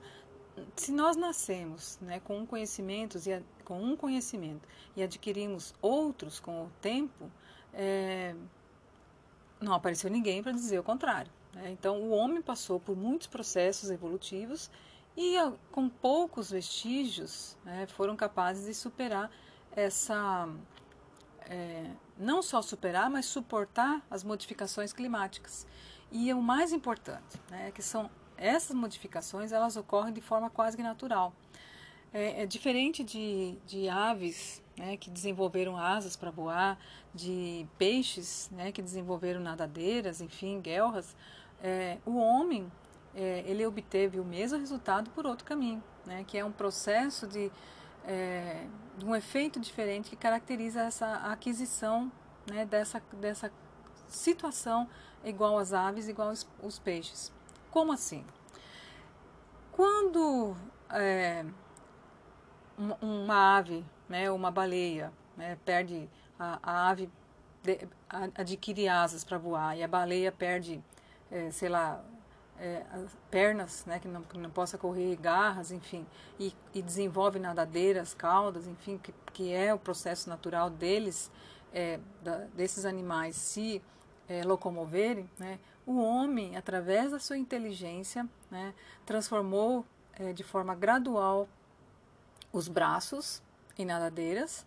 se 0.77 0.93
nós 0.93 1.17
nascemos 1.17 1.99
né, 2.01 2.21
com 2.21 2.39
um 2.39 2.47
conhecimento 2.47 3.19
e 3.19 3.43
com 3.65 3.83
um 3.83 3.97
conhecimento 3.97 4.69
e 4.95 5.03
adquirimos 5.03 5.75
outros 5.83 6.39
com 6.39 6.67
o 6.67 6.71
tempo, 6.81 7.31
é, 7.75 8.35
não 9.61 9.73
apareceu 9.73 10.09
ninguém 10.09 10.41
para 10.41 10.53
dizer 10.53 10.79
o 10.79 10.85
contrário. 10.85 11.31
Né? 11.53 11.71
Então, 11.71 12.01
o 12.01 12.11
homem 12.11 12.41
passou 12.41 12.79
por 12.79 12.97
muitos 12.97 13.27
processos 13.27 13.91
evolutivos 13.91 14.71
e, 15.21 15.35
com 15.73 15.89
poucos 15.89 16.53
vestígios, 16.53 17.57
né, 17.65 17.89
foram 17.89 18.15
capazes 18.15 18.67
de 18.67 18.73
superar 18.73 19.29
essa. 19.73 20.49
É, 21.41 21.91
não 22.17 22.41
só 22.41 22.63
superar, 22.63 23.11
mas 23.11 23.27
suportar 23.27 24.01
as 24.09 24.23
modificações 24.23 24.93
climáticas. 24.93 25.67
E 26.13 26.33
o 26.33 26.41
mais 26.41 26.73
importante, 26.73 27.37
né, 27.51 27.73
que 27.73 27.83
são 27.83 28.09
essas 28.37 28.77
modificações 28.77 29.51
elas 29.51 29.77
ocorrem 29.77 30.15
de 30.15 30.21
forma 30.21 30.49
quase 30.51 30.77
que 30.77 30.85
natural. 30.85 31.33
É, 32.15 32.43
é 32.43 32.47
diferente 32.47 33.03
de, 33.03 33.57
de 33.67 33.89
aves 33.89 34.63
né, 34.77 34.97
que 34.97 35.11
desenvolveram 35.11 35.77
asas 35.77 36.15
para 36.15 36.31
voar, 36.31 36.79
de 37.13 37.67
peixes 37.77 38.49
né, 38.53 38.71
que 38.71 38.81
desenvolveram 38.81 39.41
nadadeiras, 39.41 40.21
enfim, 40.21 40.61
guelras. 40.61 41.17
É, 41.61 41.99
o 42.07 42.19
homem 42.19 42.71
é, 43.19 43.43
ele 43.45 43.67
obteve 43.67 44.21
o 44.21 44.25
mesmo 44.25 44.59
resultado 44.59 45.11
por 45.11 45.27
outro 45.27 45.45
caminho, 45.45 45.83
né, 46.07 46.25
que 46.25 46.39
é 46.39 46.45
um 46.45 46.53
processo 46.53 47.27
de, 47.27 47.51
é, 48.07 48.65
um 49.05 49.15
efeito 49.15 49.59
diferente 49.59 50.09
que 50.09 50.17
caracteriza 50.17 50.83
essa 50.83 51.15
aquisição 51.33 52.13
né, 52.49 52.65
dessa, 52.65 53.03
dessa 53.21 53.51
situação 54.07 54.89
igual 55.25 55.59
às 55.59 55.73
aves, 55.73 56.07
igual 56.07 56.29
aos, 56.29 56.49
aos 56.63 56.79
peixes. 56.79 57.33
Como 57.73 57.93
assim? 57.93 58.25
Quando 59.73 60.57
é, 60.91 61.45
uma 63.03 63.57
ave, 63.59 63.85
né, 64.09 64.31
uma 64.31 64.53
baleia, 64.53 65.13
né, 65.37 65.59
perde 65.65 66.09
a, 66.39 66.61
a 66.63 66.89
ave 66.89 67.11
de, 67.65 67.81
a, 68.09 68.29
adquire 68.41 68.89
asas 68.89 69.25
para 69.25 69.39
voar 69.39 69.77
e 69.77 69.83
a 69.83 69.89
baleia 69.89 70.31
perde, 70.31 70.81
é, 71.33 71.51
sei 71.51 71.69
lá, 71.69 72.01
é, 72.61 72.85
pernas, 73.31 73.85
né, 73.87 73.99
que 73.99 74.09
não, 74.09 74.23
que 74.23 74.37
não 74.37 74.51
possa 74.51 74.77
correr, 74.77 75.17
garras, 75.17 75.71
enfim, 75.71 76.07
e, 76.39 76.53
e 76.75 76.83
desenvolve 76.83 77.39
nadadeiras, 77.39 78.15
caudas, 78.15 78.67
enfim, 78.67 78.99
que, 78.99 79.15
que 79.33 79.53
é 79.53 79.73
o 79.73 79.79
processo 79.79 80.29
natural 80.29 80.69
deles, 80.69 81.31
é, 81.73 82.01
da, 82.23 82.39
desses 82.55 82.85
animais 82.85 83.37
se 83.37 83.83
é, 84.29 84.43
locomoverem, 84.43 85.29
né, 85.39 85.59
o 85.87 85.99
homem, 85.99 86.57
através 86.57 87.13
da 87.13 87.19
sua 87.19 87.39
inteligência, 87.39 88.29
né, 88.51 88.75
transformou 89.07 89.87
é, 90.15 90.33
de 90.33 90.43
forma 90.43 90.75
gradual 90.75 91.49
os 92.53 92.69
braços 92.69 93.43
em 93.79 93.85
nadadeiras, 93.85 94.67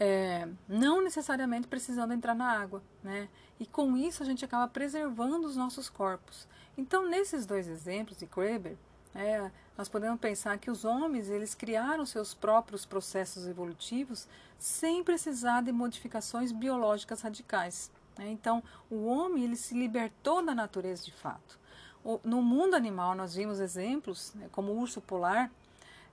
é, 0.00 0.48
não 0.66 1.02
necessariamente 1.02 1.68
precisando 1.68 2.12
entrar 2.12 2.34
na 2.34 2.50
água, 2.60 2.82
né? 3.02 3.28
E 3.58 3.66
com 3.66 3.96
isso 3.96 4.22
a 4.22 4.26
gente 4.26 4.44
acaba 4.44 4.66
preservando 4.68 5.46
os 5.46 5.56
nossos 5.56 5.88
corpos. 5.88 6.46
Então, 6.76 7.08
nesses 7.08 7.44
dois 7.44 7.68
exemplos 7.68 8.18
de 8.18 8.26
Kreber, 8.26 8.76
é, 9.14 9.50
nós 9.76 9.88
podemos 9.88 10.18
pensar 10.18 10.58
que 10.58 10.70
os 10.70 10.84
homens 10.84 11.28
eles 11.28 11.54
criaram 11.54 12.06
seus 12.06 12.32
próprios 12.32 12.86
processos 12.86 13.46
evolutivos 13.46 14.26
sem 14.58 15.04
precisar 15.04 15.62
de 15.62 15.72
modificações 15.72 16.52
biológicas 16.52 17.20
radicais. 17.20 17.90
Né? 18.18 18.30
Então, 18.30 18.62
o 18.90 19.06
homem 19.06 19.44
ele 19.44 19.56
se 19.56 19.74
libertou 19.74 20.44
da 20.44 20.54
natureza 20.54 21.04
de 21.04 21.12
fato. 21.12 21.58
O, 22.04 22.20
no 22.24 22.42
mundo 22.42 22.74
animal, 22.74 23.14
nós 23.14 23.34
vimos 23.34 23.60
exemplos, 23.60 24.32
né, 24.34 24.48
como 24.50 24.72
o 24.72 24.78
urso 24.78 25.00
polar, 25.00 25.50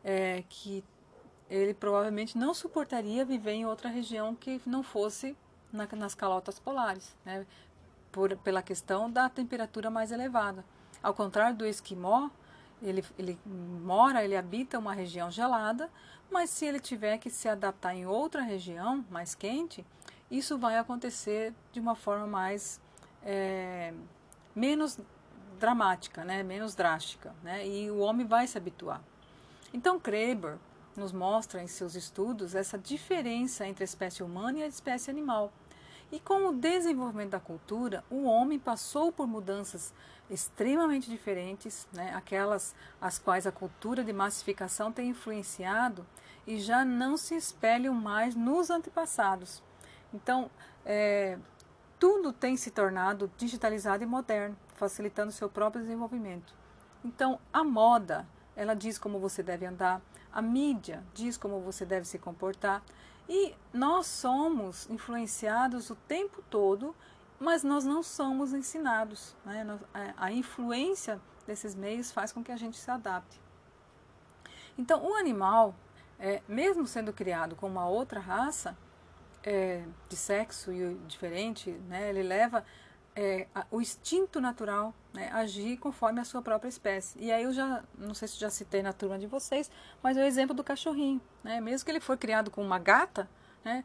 é, 0.04 0.44
que 0.50 0.84
ele 1.50 1.74
provavelmente 1.74 2.38
não 2.38 2.54
suportaria 2.54 3.26
viver 3.26 3.54
em 3.54 3.66
outra 3.66 3.90
região 3.90 4.36
que 4.36 4.62
não 4.66 4.84
fosse 4.84 5.36
na, 5.72 5.88
nas 5.94 6.16
calotas 6.16 6.60
polares, 6.60 7.16
né, 7.26 7.46
por, 8.12 8.36
pela 8.38 8.62
questão 8.62 9.10
da 9.10 9.30
temperatura 9.30 9.90
mais 9.90 10.12
elevada. 10.12 10.64
Ao 11.02 11.14
contrário 11.14 11.56
do 11.56 11.66
esquimó, 11.66 12.30
ele, 12.82 13.04
ele 13.18 13.40
mora, 13.46 14.24
ele 14.24 14.36
habita 14.36 14.80
uma 14.80 14.94
região 14.94 15.30
gelada, 15.30 15.90
mas 16.32 16.50
se 16.50 16.66
ele 16.66 16.80
tiver 16.80 17.18
que 17.18 17.30
se 17.30 17.48
adaptar 17.48 17.94
em 17.96 18.06
outra 18.06 18.42
região 18.42 19.06
mais 19.10 19.36
quente, 19.36 19.86
isso 20.30 20.58
vai 20.58 20.78
acontecer 20.78 21.54
de 21.72 21.80
uma 21.80 21.96
forma 21.96 22.28
mais 22.28 22.80
é, 23.24 23.94
menos 24.56 25.00
dramática, 25.60 26.24
né, 26.24 26.42
menos 26.44 26.76
drástica, 26.76 27.34
né, 27.44 27.68
e 27.68 27.92
o 27.92 28.00
homem 28.00 28.26
vai 28.26 28.48
se 28.48 28.58
habituar. 28.58 29.02
Então 29.74 30.00
Kreber 30.00 30.58
nos 31.00 31.12
mostra 31.12 31.64
em 31.64 31.68
seus 31.68 31.96
estudos 31.96 32.54
essa 32.54 32.78
diferença 32.78 33.66
entre 33.66 33.84
a 33.84 33.86
espécie 33.86 34.22
humana 34.22 34.60
e 34.60 34.64
a 34.64 34.68
espécie 34.68 35.10
animal. 35.10 35.52
E 36.12 36.20
com 36.20 36.48
o 36.48 36.54
desenvolvimento 36.54 37.32
da 37.32 37.40
cultura, 37.40 38.04
o 38.10 38.24
homem 38.24 38.58
passou 38.58 39.12
por 39.12 39.28
mudanças 39.28 39.94
extremamente 40.30 41.10
diferentes, 41.10 41.88
né, 41.94 42.14
aquelas 42.16 42.76
as 43.00 43.18
quais 43.20 43.48
a 43.48 43.52
cultura 43.52 44.04
de 44.04 44.14
massificação 44.14 44.92
tem 44.92 45.10
influenciado 45.10 46.06
e 46.46 46.60
já 46.60 46.84
não 46.84 47.16
se 47.16 47.36
espelham 47.36 47.94
mais 47.94 48.36
nos 48.36 48.70
antepassados. 48.70 49.62
Então, 50.14 50.50
é, 50.86 51.38
tudo 52.00 52.32
tem 52.34 52.58
se 52.58 52.72
tornado 52.72 53.32
digitalizado 53.38 54.04
e 54.04 54.08
moderno, 54.08 54.58
facilitando 54.76 55.32
seu 55.32 55.50
próprio 55.50 55.82
desenvolvimento. 55.82 56.54
Então, 57.04 57.40
a 57.54 57.64
moda, 57.64 58.28
ela 58.56 58.74
diz 58.74 58.98
como 58.98 59.20
você 59.20 59.44
deve 59.44 59.66
andar, 59.66 60.02
a 60.32 60.42
mídia 60.42 61.04
diz 61.14 61.38
como 61.38 61.60
você 61.60 61.86
deve 61.86 62.06
se 62.06 62.20
comportar, 62.20 62.84
e 63.28 63.54
nós 63.72 64.08
somos 64.08 64.90
influenciados 64.90 65.90
o 65.90 65.96
tempo 65.96 66.44
todo, 66.50 66.96
mas 67.40 67.64
nós 67.64 67.86
não 67.86 68.02
somos 68.02 68.54
ensinados. 68.54 69.36
Né? 69.46 69.66
A 70.18 70.32
influência 70.32 71.22
desses 71.46 71.76
meios 71.76 72.12
faz 72.12 72.32
com 72.32 72.44
que 72.44 72.52
a 72.52 72.58
gente 72.58 72.78
se 72.78 72.90
adapte. 72.90 73.40
Então, 74.78 75.06
o 75.06 75.14
animal, 75.14 75.76
é, 76.20 76.42
mesmo 76.48 76.88
sendo 76.88 77.14
criado 77.14 77.56
com 77.56 77.68
uma 77.68 77.88
outra 77.88 78.20
raça, 78.20 78.76
é, 79.44 79.84
de 80.08 80.16
sexo 80.16 80.72
diferente, 81.08 81.72
né, 81.88 82.10
ele 82.10 82.24
leva 82.24 82.66
é, 83.20 83.48
o 83.70 83.82
instinto 83.82 84.40
natural 84.40 84.94
né, 85.14 85.30
agir 85.34 85.76
conforme 85.78 86.22
a 86.22 86.24
sua 86.24 86.42
própria 86.42 86.70
espécie. 86.70 87.20
E 87.20 87.30
aí 87.30 87.44
eu 87.44 87.52
já, 87.52 87.84
não 87.98 88.14
sei 88.14 88.30
se 88.30 88.40
já 88.40 88.50
citei 88.50 88.82
na 88.82 88.94
turma 88.94 89.20
de 89.20 89.28
vocês, 89.28 89.70
mas 90.02 90.16
é 90.16 90.24
o 90.24 90.26
exemplo 90.26 90.56
do 90.56 90.64
cachorrinho. 90.64 91.20
Né? 91.44 91.60
Mesmo 91.60 91.84
que 91.84 91.92
ele 91.92 92.00
for 92.00 92.18
criado 92.18 92.50
com 92.50 92.62
uma 92.62 92.80
gata, 92.80 93.30
né, 93.64 93.84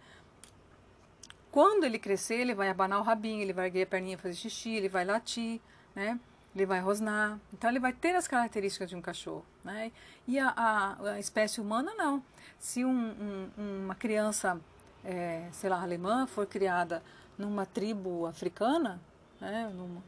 quando 1.51 1.83
ele 1.83 1.99
crescer, 1.99 2.37
ele 2.37 2.55
vai 2.55 2.69
abanar 2.69 3.01
o 3.01 3.03
rabinho, 3.03 3.43
ele 3.43 3.53
vai 3.53 3.67
erguer 3.67 3.83
a 3.83 3.87
perninha 3.87 4.17
fazer 4.17 4.35
xixi, 4.35 4.71
ele 4.71 4.89
vai 4.89 5.05
latir, 5.05 5.61
né? 5.97 6.19
ele 6.55 6.67
vai 6.67 6.79
rosnar. 6.79 7.41
Então 7.53 7.69
ele 7.69 7.81
vai 7.81 7.93
ter 7.93 8.15
as 8.15 8.29
características 8.29 8.89
de 8.89 8.95
um 8.95 9.03
cachorro. 9.03 9.45
Né? 9.65 9.91
E 10.29 10.39
a, 10.39 10.49
a, 10.57 11.11
a 11.15 11.19
espécie 11.19 11.61
humana 11.61 11.93
não. 11.97 12.23
Se 12.59 12.85
um, 12.85 13.51
um, 13.59 13.85
uma 13.85 13.97
criança 13.97 14.61
é, 15.05 15.49
sei 15.53 15.69
lá, 15.69 15.83
alemã 15.83 16.25
for 16.27 16.47
criada 16.47 17.03
numa 17.37 17.67
tribo 17.67 18.27
africana, 18.27 19.01
né, 19.45 19.73
num, 19.75 20.03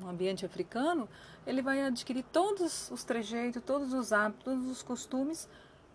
num, 0.00 0.08
ambiente 0.08 0.44
africano, 0.44 1.08
ele 1.46 1.62
vai 1.62 1.82
adquirir 1.82 2.24
todos 2.32 2.90
os 2.90 3.04
trejeitos, 3.04 3.62
todos 3.62 3.92
os 3.92 4.12
hábitos, 4.12 4.44
todos 4.44 4.68
os 4.68 4.82
costumes, 4.82 5.48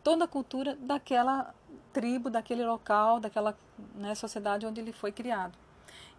toda 0.03 0.25
a 0.25 0.27
cultura 0.27 0.75
daquela 0.75 1.53
tribo, 1.93 2.29
daquele 2.29 2.65
local, 2.65 3.19
daquela 3.19 3.57
né, 3.95 4.13
sociedade 4.15 4.65
onde 4.65 4.81
ele 4.81 4.91
foi 4.91 5.11
criado. 5.11 5.57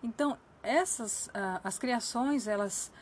Então, 0.02 0.38
essas 0.62 1.28
ah, 1.34 1.60
as 1.64 1.78
criações, 1.78 2.46
elas 2.46 2.92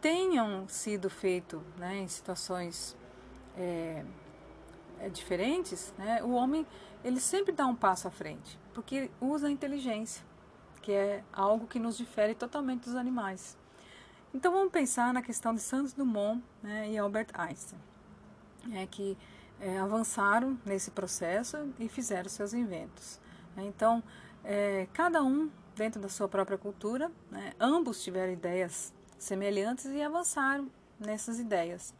tenham 0.00 0.68
sido 0.68 1.08
feitas 1.08 1.60
né, 1.78 1.98
em 1.98 2.08
situações 2.08 2.96
é, 3.56 4.04
diferentes, 5.12 5.94
né, 5.96 6.22
o 6.22 6.32
homem 6.32 6.66
ele 7.02 7.20
sempre 7.20 7.52
dá 7.52 7.66
um 7.66 7.74
passo 7.74 8.08
à 8.08 8.10
frente 8.10 8.58
porque 8.74 9.10
usa 9.20 9.46
a 9.46 9.50
inteligência, 9.50 10.22
que 10.84 10.92
é 10.92 11.24
algo 11.32 11.66
que 11.66 11.78
nos 11.78 11.96
difere 11.96 12.34
totalmente 12.34 12.84
dos 12.84 12.94
animais. 12.94 13.56
Então 14.34 14.52
vamos 14.52 14.70
pensar 14.70 15.14
na 15.14 15.22
questão 15.22 15.54
de 15.54 15.62
Santos 15.62 15.94
Dumont 15.94 16.44
né, 16.62 16.90
e 16.90 16.98
Albert 16.98 17.28
Einstein, 17.32 17.80
é, 18.74 18.86
que 18.86 19.16
é, 19.58 19.78
avançaram 19.78 20.58
nesse 20.62 20.90
processo 20.90 21.72
e 21.80 21.88
fizeram 21.88 22.28
seus 22.28 22.52
inventos. 22.52 23.18
Né. 23.56 23.64
Então, 23.64 24.02
é, 24.44 24.86
cada 24.92 25.22
um 25.24 25.50
dentro 25.74 26.02
da 26.02 26.10
sua 26.10 26.28
própria 26.28 26.58
cultura, 26.58 27.10
né, 27.30 27.54
ambos 27.58 28.04
tiveram 28.04 28.34
ideias 28.34 28.92
semelhantes 29.18 29.86
e 29.86 30.02
avançaram 30.02 30.70
nessas 31.00 31.38
ideias. 31.38 31.94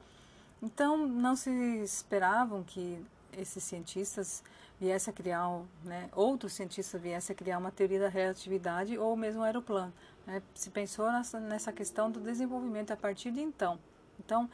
Então, 0.63 1.07
não 1.07 1.35
se 1.35 1.51
esperavam 1.83 2.63
que 2.63 3.03
esses 3.33 3.65
cientistas 3.65 4.43
viesse 4.81 5.09
a 5.09 5.13
criar, 5.13 5.63
né, 5.85 6.09
outros 6.13 6.53
cientistas 6.53 7.01
viessem 7.01 7.35
a 7.35 7.37
criar 7.37 7.59
uma 7.59 7.71
teoria 7.71 8.01
da 8.01 8.09
relatividade 8.09 8.99
ou 8.99 9.17
mesmo 9.17 9.43
um 9.43 9.45
aeroplano. 9.45 9.93
Né? 10.27 10.43
Se 10.55 10.71
pensou 10.71 11.11
nessa, 11.11 11.41
nessa 11.41 11.73
questão 11.73 12.11
do 12.11 12.21
desenvolvimento 12.21 12.91
a 12.91 12.97
partir 12.97 13.31
de 13.31 13.41
então. 13.41 13.79
Então, 14.19 14.49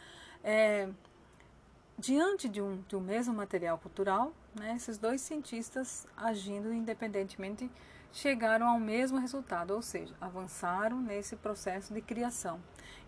é, 0.44 0.88
diante 1.98 2.48
de 2.48 2.60
um, 2.60 2.82
de 2.88 2.96
um 2.96 3.00
mesmo 3.00 3.34
material 3.34 3.78
cultural, 3.78 4.32
né, 4.54 4.74
esses 4.76 4.98
dois 4.98 5.20
cientistas 5.20 6.06
agindo 6.16 6.72
independentemente 6.72 7.70
chegaram 8.12 8.68
ao 8.68 8.80
mesmo 8.80 9.18
resultado, 9.18 9.72
ou 9.72 9.82
seja, 9.82 10.14
avançaram 10.20 11.00
nesse 11.00 11.36
processo 11.36 11.94
de 11.94 12.00
criação. 12.00 12.60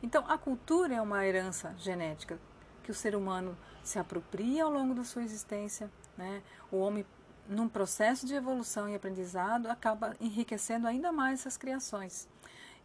Então, 0.03 0.25
a 0.29 0.38
cultura 0.38 0.94
é 0.94 1.01
uma 1.01 1.27
herança 1.27 1.75
genética 1.79 2.38
que 2.83 2.90
o 2.90 2.94
ser 2.94 3.14
humano 3.14 3.57
se 3.83 3.98
apropria 3.98 4.64
ao 4.64 4.70
longo 4.70 4.94
da 4.94 5.05
sua 5.05 5.22
existência. 5.22 5.90
Né? 6.22 6.42
O 6.70 6.76
homem, 6.78 7.04
num 7.48 7.68
processo 7.68 8.24
de 8.24 8.35
evolução 8.35 8.88
e 8.88 8.94
aprendizado, 8.94 9.66
acaba 9.66 10.14
enriquecendo 10.20 10.87
ainda 10.87 11.11
mais 11.11 11.40
essas 11.40 11.56
criações. 11.56 12.28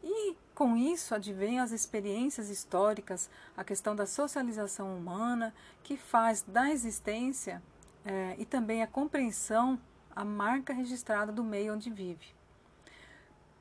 E 0.04 0.36
com 0.56 0.76
isso 0.76 1.13
advém 1.13 1.60
as 1.60 1.71
experiências 1.71 2.50
históricas, 2.50 3.30
a 3.56 3.63
questão 3.63 3.95
da 3.95 4.08
socialização 4.08 4.97
humana, 4.97 5.54
que 5.84 5.95
faz 5.95 6.41
da 6.41 6.71
existência 6.71 7.62
é, 8.04 8.36
e 8.39 8.45
também 8.45 8.82
a 8.82 8.88
compreensão 8.88 9.80
a 10.15 10.26
marca 10.26 10.73
registrada 10.73 11.32
do 11.32 11.43
meio 11.43 11.76
onde 11.76 11.91
vive. 11.91 12.36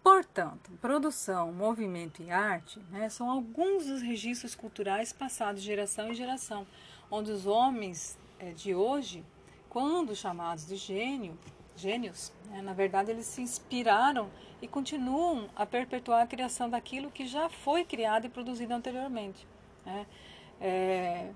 Portanto, 0.03 0.71
produção, 0.81 1.53
movimento 1.53 2.23
e 2.23 2.31
arte 2.31 2.79
né, 2.91 3.11
são 3.11 3.29
alguns 3.29 3.87
dos 3.87 4.01
registros 4.01 4.55
culturais 4.55 5.12
passados 5.12 5.61
de 5.61 5.67
geração 5.67 6.09
em 6.09 6.15
geração, 6.15 6.67
onde 7.11 7.31
os 7.31 7.45
homens 7.45 8.17
é, 8.39 8.53
de 8.53 8.75
hoje, 8.75 9.23
quando 9.77 10.17
chamados 10.17 10.67
de 10.67 10.75
gênio, 10.75 11.39
gênios, 11.77 12.33
né, 12.47 12.62
na 12.62 12.73
verdade 12.73 13.11
eles 13.11 13.27
se 13.27 13.43
inspiraram 13.43 14.31
e 14.62 14.67
continuam 14.67 15.51
a 15.55 15.67
perpetuar 15.67 16.23
a 16.23 16.27
criação 16.27 16.71
daquilo 16.71 17.11
que 17.11 17.27
já 17.27 17.51
foi 17.51 17.85
criado 17.85 18.25
e 18.25 18.31
produzido 18.31 18.73
anteriormente. 18.73 19.47
Né. 19.85 20.07
É, 20.62 21.31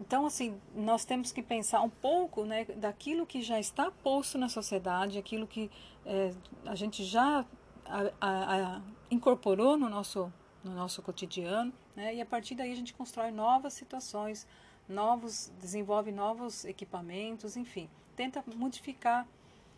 então, 0.00 0.26
assim, 0.26 0.60
nós 0.74 1.04
temos 1.04 1.30
que 1.30 1.44
pensar 1.44 1.80
um 1.80 1.88
pouco 1.88 2.44
né, 2.44 2.64
daquilo 2.64 3.24
que 3.24 3.40
já 3.40 3.60
está 3.60 3.92
posto 3.92 4.36
na 4.36 4.48
sociedade, 4.48 5.16
aquilo 5.16 5.46
que 5.46 5.70
é, 6.04 6.34
a 6.66 6.74
gente 6.74 7.04
já 7.04 7.46
a, 7.86 8.00
a, 8.20 8.56
a, 8.56 8.80
incorporou 9.12 9.76
no 9.76 9.88
nosso, 9.88 10.32
no 10.64 10.74
nosso 10.74 11.02
cotidiano, 11.02 11.72
né, 11.94 12.16
e 12.16 12.20
a 12.20 12.26
partir 12.26 12.56
daí 12.56 12.72
a 12.72 12.76
gente 12.76 12.94
constrói 12.94 13.30
novas 13.30 13.74
situações, 13.74 14.44
novos, 14.88 15.52
desenvolve 15.60 16.10
novos 16.10 16.64
equipamentos, 16.64 17.56
enfim, 17.56 17.88
tenta 18.16 18.42
modificar 18.56 19.26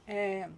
é, 0.06 0.48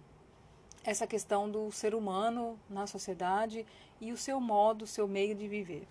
essa 0.83 1.07
questão 1.07 1.49
do 1.49 1.71
ser 1.71 1.95
humano 1.95 2.59
na 2.69 2.85
sociedade 2.85 3.65
e 3.99 4.11
o 4.11 4.17
seu 4.17 4.39
modo, 4.39 4.83
o 4.83 4.87
seu 4.87 5.07
meio 5.07 5.35
de 5.35 5.47
viver. 5.47 5.87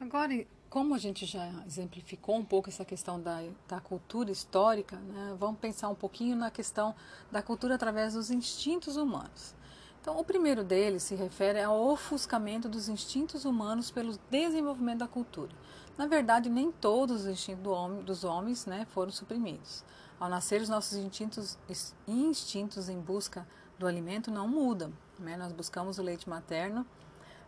Agora, 0.00 0.46
como 0.68 0.94
a 0.94 0.98
gente 0.98 1.24
já 1.24 1.48
exemplificou 1.66 2.36
um 2.36 2.44
pouco 2.44 2.68
essa 2.68 2.84
questão 2.84 3.20
da, 3.20 3.42
da 3.68 3.80
cultura 3.80 4.30
histórica, 4.30 4.96
né, 4.96 5.36
vamos 5.38 5.60
pensar 5.60 5.88
um 5.88 5.94
pouquinho 5.94 6.36
na 6.36 6.50
questão 6.50 6.94
da 7.30 7.42
cultura 7.42 7.76
através 7.76 8.14
dos 8.14 8.30
instintos 8.30 8.96
humanos. 8.96 9.54
Então, 10.00 10.18
o 10.18 10.24
primeiro 10.24 10.62
deles 10.62 11.02
se 11.04 11.14
refere 11.14 11.62
ao 11.62 11.80
ofuscamento 11.80 12.68
dos 12.68 12.88
instintos 12.88 13.44
humanos 13.44 13.90
pelo 13.90 14.18
desenvolvimento 14.30 14.98
da 14.98 15.08
cultura. 15.08 15.52
Na 15.96 16.06
verdade, 16.06 16.50
nem 16.50 16.72
todos 16.72 17.22
os 17.22 17.26
instintos 17.26 17.62
do 17.62 17.70
homem, 17.70 18.02
dos 18.02 18.24
homens 18.24 18.66
né, 18.66 18.86
foram 18.90 19.12
suprimidos. 19.12 19.84
Ao 20.18 20.28
nascer, 20.28 20.60
os 20.60 20.68
nossos 20.68 20.98
instintos, 20.98 21.58
instintos 22.06 22.88
em 22.88 23.00
busca 23.00 23.46
do 23.78 23.86
alimento 23.86 24.30
não 24.30 24.48
mudam. 24.48 24.92
Né? 25.18 25.36
Nós 25.36 25.52
buscamos 25.52 25.98
o 25.98 26.02
leite 26.02 26.28
materno 26.28 26.84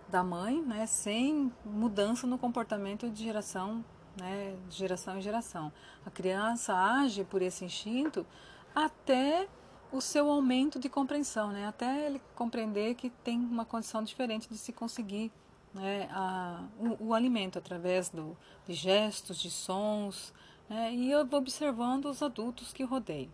da 0.08 0.22
mãe, 0.22 0.62
né, 0.62 0.86
sem 0.86 1.52
mudança 1.64 2.26
no 2.26 2.38
comportamento 2.38 3.10
de 3.10 3.24
geração, 3.24 3.84
né, 4.16 4.56
de 4.68 4.76
geração 4.76 5.18
em 5.18 5.20
geração. 5.20 5.72
A 6.04 6.10
criança 6.10 6.74
age 6.74 7.24
por 7.24 7.42
esse 7.42 7.64
instinto 7.64 8.24
até 8.74 9.48
o 9.90 10.00
seu 10.00 10.30
aumento 10.30 10.78
de 10.78 10.88
compreensão, 10.88 11.50
né, 11.50 11.66
até 11.66 12.06
ele 12.06 12.22
compreender 12.34 12.94
que 12.94 13.10
tem 13.10 13.38
uma 13.38 13.64
condição 13.64 14.02
diferente 14.02 14.48
de 14.48 14.58
se 14.58 14.72
conseguir 14.72 15.32
né, 15.76 16.08
a, 16.10 16.64
o, 16.78 17.08
o, 17.08 17.14
alimento 17.14 17.58
através 17.58 18.08
do, 18.08 18.36
de 18.66 18.72
gestos, 18.72 19.38
de 19.38 19.50
sons, 19.50 20.32
né, 20.68 20.92
e 20.92 21.10
eu 21.10 21.24
vou 21.26 21.38
observando 21.38 22.06
os 22.06 22.22
adultos 22.22 22.72
que 22.72 22.82
rodeiam. 22.82 23.30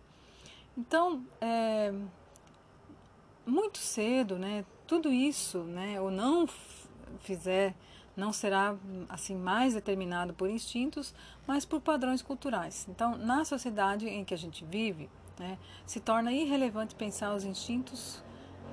Então, 0.77 1.25
é, 1.39 1.93
muito 3.45 3.77
cedo, 3.77 4.37
né, 4.37 4.65
tudo 4.85 5.11
isso, 5.11 5.59
né, 5.59 5.99
ou 6.01 6.11
não 6.11 6.47
fizer, 7.21 7.73
não 8.15 8.33
será 8.33 8.75
assim 9.07 9.35
mais 9.35 9.73
determinado 9.73 10.33
por 10.33 10.49
instintos, 10.49 11.15
mas 11.47 11.63
por 11.63 11.79
padrões 11.79 12.21
culturais. 12.21 12.85
Então, 12.89 13.17
na 13.17 13.45
sociedade 13.45 14.07
em 14.07 14.25
que 14.25 14.33
a 14.33 14.37
gente 14.37 14.65
vive, 14.65 15.09
né, 15.39 15.57
se 15.85 15.99
torna 15.99 16.31
irrelevante 16.33 16.93
pensar 16.93 17.33
os 17.33 17.45
instintos 17.45 18.21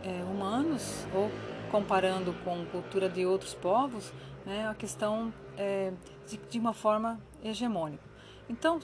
é, 0.03 0.23
humanos 0.25 1.07
ou 1.15 1.31
comparando 1.71 2.33
com 2.45 2.65
cultura 2.67 3.09
de 3.09 3.25
outros 3.25 3.55
povos, 3.55 4.13
né, 4.45 4.69
a 4.69 4.75
questão 4.75 5.33
é, 5.57 5.93
de, 6.27 6.37
de 6.37 6.59
uma 6.59 6.73
forma 6.73 7.21
hegemônica. 7.43 8.03
Então, 8.49 8.81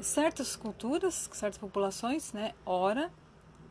certas 0.00 0.54
culturas, 0.54 1.28
certas 1.32 1.58
populações, 1.58 2.32
né, 2.32 2.52
ora 2.64 3.10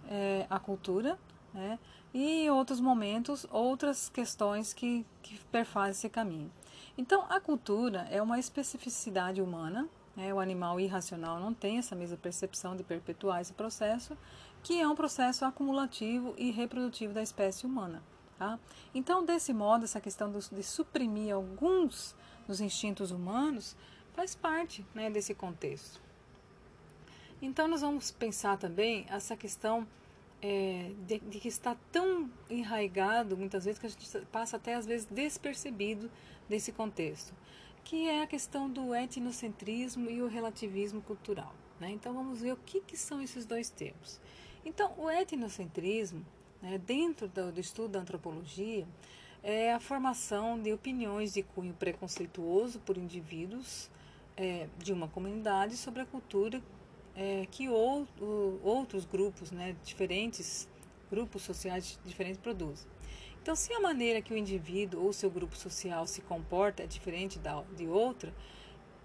é, 0.09 0.45
a 0.49 0.59
cultura, 0.59 1.17
né, 1.53 1.79
e 2.13 2.45
em 2.45 2.49
outros 2.49 2.79
momentos 2.79 3.45
outras 3.49 4.09
questões 4.09 4.73
que, 4.73 5.05
que 5.21 5.39
perfazem 5.45 5.91
esse 5.91 6.09
caminho. 6.09 6.51
Então, 6.97 7.25
a 7.29 7.39
cultura 7.39 8.07
é 8.11 8.21
uma 8.21 8.39
especificidade 8.39 9.41
humana, 9.41 9.87
né, 10.19 10.33
o 10.33 10.39
animal 10.39 10.81
irracional 10.81 11.39
não 11.39 11.53
tem 11.53 11.77
essa 11.77 11.95
mesma 11.95 12.17
percepção 12.17 12.75
de 12.75 12.83
perpetuar 12.83 13.39
esse 13.39 13.53
processo, 13.53 14.17
que 14.61 14.81
é 14.81 14.85
um 14.85 14.93
processo 14.93 15.45
acumulativo 15.45 16.33
e 16.37 16.51
reprodutivo 16.51 17.13
da 17.13 17.23
espécie 17.23 17.65
humana. 17.65 18.03
Tá? 18.37 18.59
Então, 18.93 19.23
desse 19.23 19.53
modo, 19.53 19.85
essa 19.85 20.01
questão 20.01 20.29
de 20.29 20.61
suprimir 20.61 21.33
alguns 21.33 22.13
dos 22.45 22.59
instintos 22.59 23.11
humanos 23.11 23.77
faz 24.13 24.35
parte 24.35 24.85
né, 24.93 25.09
desse 25.09 25.33
contexto. 25.33 26.01
Então, 27.41 27.69
nós 27.69 27.79
vamos 27.79 28.11
pensar 28.11 28.57
também 28.57 29.05
essa 29.09 29.37
questão 29.37 29.87
é, 30.41 30.91
de, 31.07 31.19
de, 31.19 31.39
que 31.39 31.47
está 31.47 31.77
tão 31.93 32.29
enraigado, 32.49 33.37
muitas 33.37 33.63
vezes, 33.63 33.79
que 33.79 33.85
a 33.85 33.89
gente 33.89 34.25
passa 34.27 34.57
até 34.57 34.75
às 34.75 34.85
vezes 34.85 35.05
despercebido 35.05 36.11
desse 36.49 36.73
contexto, 36.73 37.33
que 37.83 38.07
é 38.07 38.23
a 38.23 38.27
questão 38.27 38.69
do 38.69 38.93
etnocentrismo 38.93 40.09
e 40.09 40.21
o 40.21 40.27
relativismo 40.27 41.01
cultural. 41.01 41.53
Né? 41.79 41.91
Então, 41.91 42.13
vamos 42.13 42.41
ver 42.41 42.53
o 42.53 42.57
que, 42.57 42.81
que 42.81 42.97
são 42.97 43.21
esses 43.21 43.45
dois 43.45 43.69
termos. 43.69 44.19
Então, 44.65 44.93
o 44.97 45.09
etnocentrismo, 45.09 46.25
né, 46.61 46.77
dentro 46.77 47.27
do, 47.27 47.51
do 47.51 47.59
estudo 47.59 47.89
da 47.89 47.99
antropologia, 47.99 48.85
é 49.41 49.73
a 49.73 49.79
formação 49.79 50.61
de 50.61 50.73
opiniões 50.73 51.33
de 51.33 51.43
cunho 51.43 51.73
preconceituoso 51.73 52.79
por 52.79 52.97
indivíduos 52.97 53.89
é, 54.35 54.67
de 54.77 54.91
uma 54.91 55.07
comunidade 55.07 55.77
sobre 55.77 56.01
a 56.01 56.05
cultura 56.05 56.61
é, 57.15 57.45
que 57.51 57.67
ou, 57.69 58.07
outros 58.63 59.05
grupos, 59.05 59.51
né, 59.51 59.75
diferentes 59.83 60.67
grupos 61.09 61.41
sociais 61.41 61.99
diferentes 62.05 62.39
produzem. 62.39 62.87
Então, 63.41 63.55
se 63.55 63.73
a 63.73 63.79
maneira 63.79 64.21
que 64.21 64.33
o 64.33 64.37
indivíduo 64.37 65.03
ou 65.03 65.13
seu 65.13 65.29
grupo 65.29 65.55
social 65.55 66.05
se 66.05 66.21
comporta 66.21 66.83
é 66.83 66.87
diferente 66.87 67.39
da, 67.39 67.63
de 67.75 67.87
outra, 67.87 68.33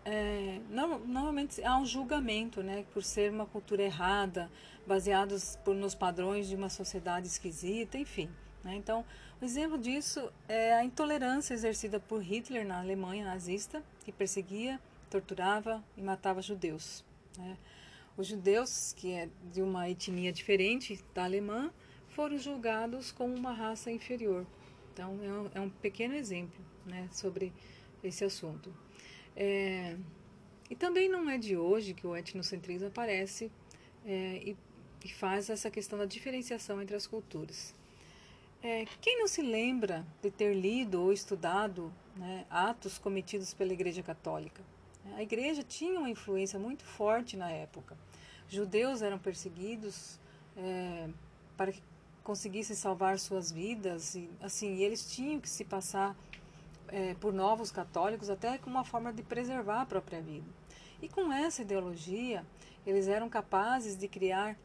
é, 0.05 0.61
normalmente 0.69 1.65
há 1.65 1.79
um 1.79 1.87
julgamento, 1.87 2.63
né, 2.63 2.85
por 2.93 3.03
ser 3.03 3.31
uma 3.31 3.47
cultura 3.47 3.83
errada, 3.83 4.51
baseados 4.87 5.57
por, 5.65 5.75
nos 5.75 5.95
padrões 5.95 6.49
de 6.49 6.55
uma 6.55 6.69
sociedade 6.69 7.27
esquisita, 7.27 7.97
enfim. 7.97 8.29
Né? 8.63 8.75
Então, 8.77 9.05
o 9.41 9.45
exemplo 9.45 9.79
disso 9.79 10.31
é 10.47 10.75
a 10.75 10.85
intolerância 10.85 11.55
exercida 11.55 11.99
por 11.99 12.23
Hitler 12.23 12.67
na 12.67 12.81
Alemanha 12.81 13.25
nazista, 13.25 13.83
que 14.05 14.13
perseguia, 14.13 14.81
torturava 15.09 15.83
e 15.97 16.03
matava 16.03 16.43
judeus. 16.43 17.05
Né? 17.39 17.57
Os 18.17 18.27
judeus, 18.27 18.93
que 18.97 19.13
é 19.13 19.29
de 19.53 19.63
uma 19.63 19.89
etnia 19.89 20.33
diferente 20.33 21.03
da 21.15 21.25
alemã, 21.25 21.73
foram 22.15 22.39
julgados 22.39 23.13
como 23.13 23.35
uma 23.35 23.53
raça 23.53 23.91
inferior. 23.91 24.47
Então, 24.93 25.19
é 25.23 25.33
um, 25.33 25.51
é 25.55 25.61
um 25.61 25.69
pequeno 25.69 26.15
exemplo 26.15 26.65
né, 26.87 27.09
sobre 27.13 27.53
esse 28.03 28.25
assunto. 28.25 28.73
É, 29.37 29.97
e 30.71 30.77
também 30.77 31.09
não 31.09 31.29
é 31.29 31.37
de 31.37 31.57
hoje 31.57 31.93
que 31.93 32.07
o 32.07 32.17
etnocentrismo 32.17 32.89
aparece 32.89 33.51
é, 34.07 34.41
e, 34.45 34.57
e, 35.05 35.09
faz 35.09 35.51
essa 35.51 35.71
questão 35.71 35.99
da 35.99 36.05
diferenciação 36.05 36.81
entre 36.81 36.95
as 36.95 37.07
culturas. 37.07 37.75
É, 38.63 38.87
quem 39.01 39.19
não 39.19 39.27
se 39.27 39.43
lembra 39.43 40.07
de 40.23 40.31
ter 40.31 40.55
lido 40.55 41.03
ou 41.03 41.13
estudado 41.13 41.93
né, 42.17 42.47
atos 42.49 42.97
cometidos 42.97 43.53
pela 43.53 43.73
Igreja 43.73 44.03
Católica? 44.03 44.63
A 45.17 45.23
igreja 45.23 45.63
tinha 45.63 45.99
uma 45.99 46.09
influência 46.09 46.59
muito 46.59 46.83
forte 46.83 47.37
na 47.37 47.51
época. 47.51 47.97
Judeus 48.49 49.03
eram 49.03 49.19
perseguidos 49.19 50.19
é, 50.57 51.09
para 51.59 51.73
que 51.73 51.83
conseguissem 52.25 52.75
salvar 52.75 53.19
suas 53.19 53.53
vidas 53.53 54.15
e 54.15 54.29
assim 54.41 54.79
eles 54.79 55.15
tinham 55.15 55.39
que 55.39 55.49
se 55.49 55.63
passar 55.63 56.17
é, 56.89 57.15
por 57.15 57.33
novos 57.33 57.71
católicos 57.71 58.31
até 58.31 58.57
como 58.57 58.77
uma 58.77 58.85
forma 58.85 59.13
de 59.13 59.23
preservar 59.23 59.83
a 59.83 59.87
própria 59.87 60.23
vida. 60.23 60.47
E 61.03 61.09
com 61.09 61.31
essa 61.31 61.61
ideologia 61.61 62.45
eles 62.87 63.07
eram 63.07 63.29
capazes 63.29 63.97
de 63.97 64.09
criar 64.09 64.57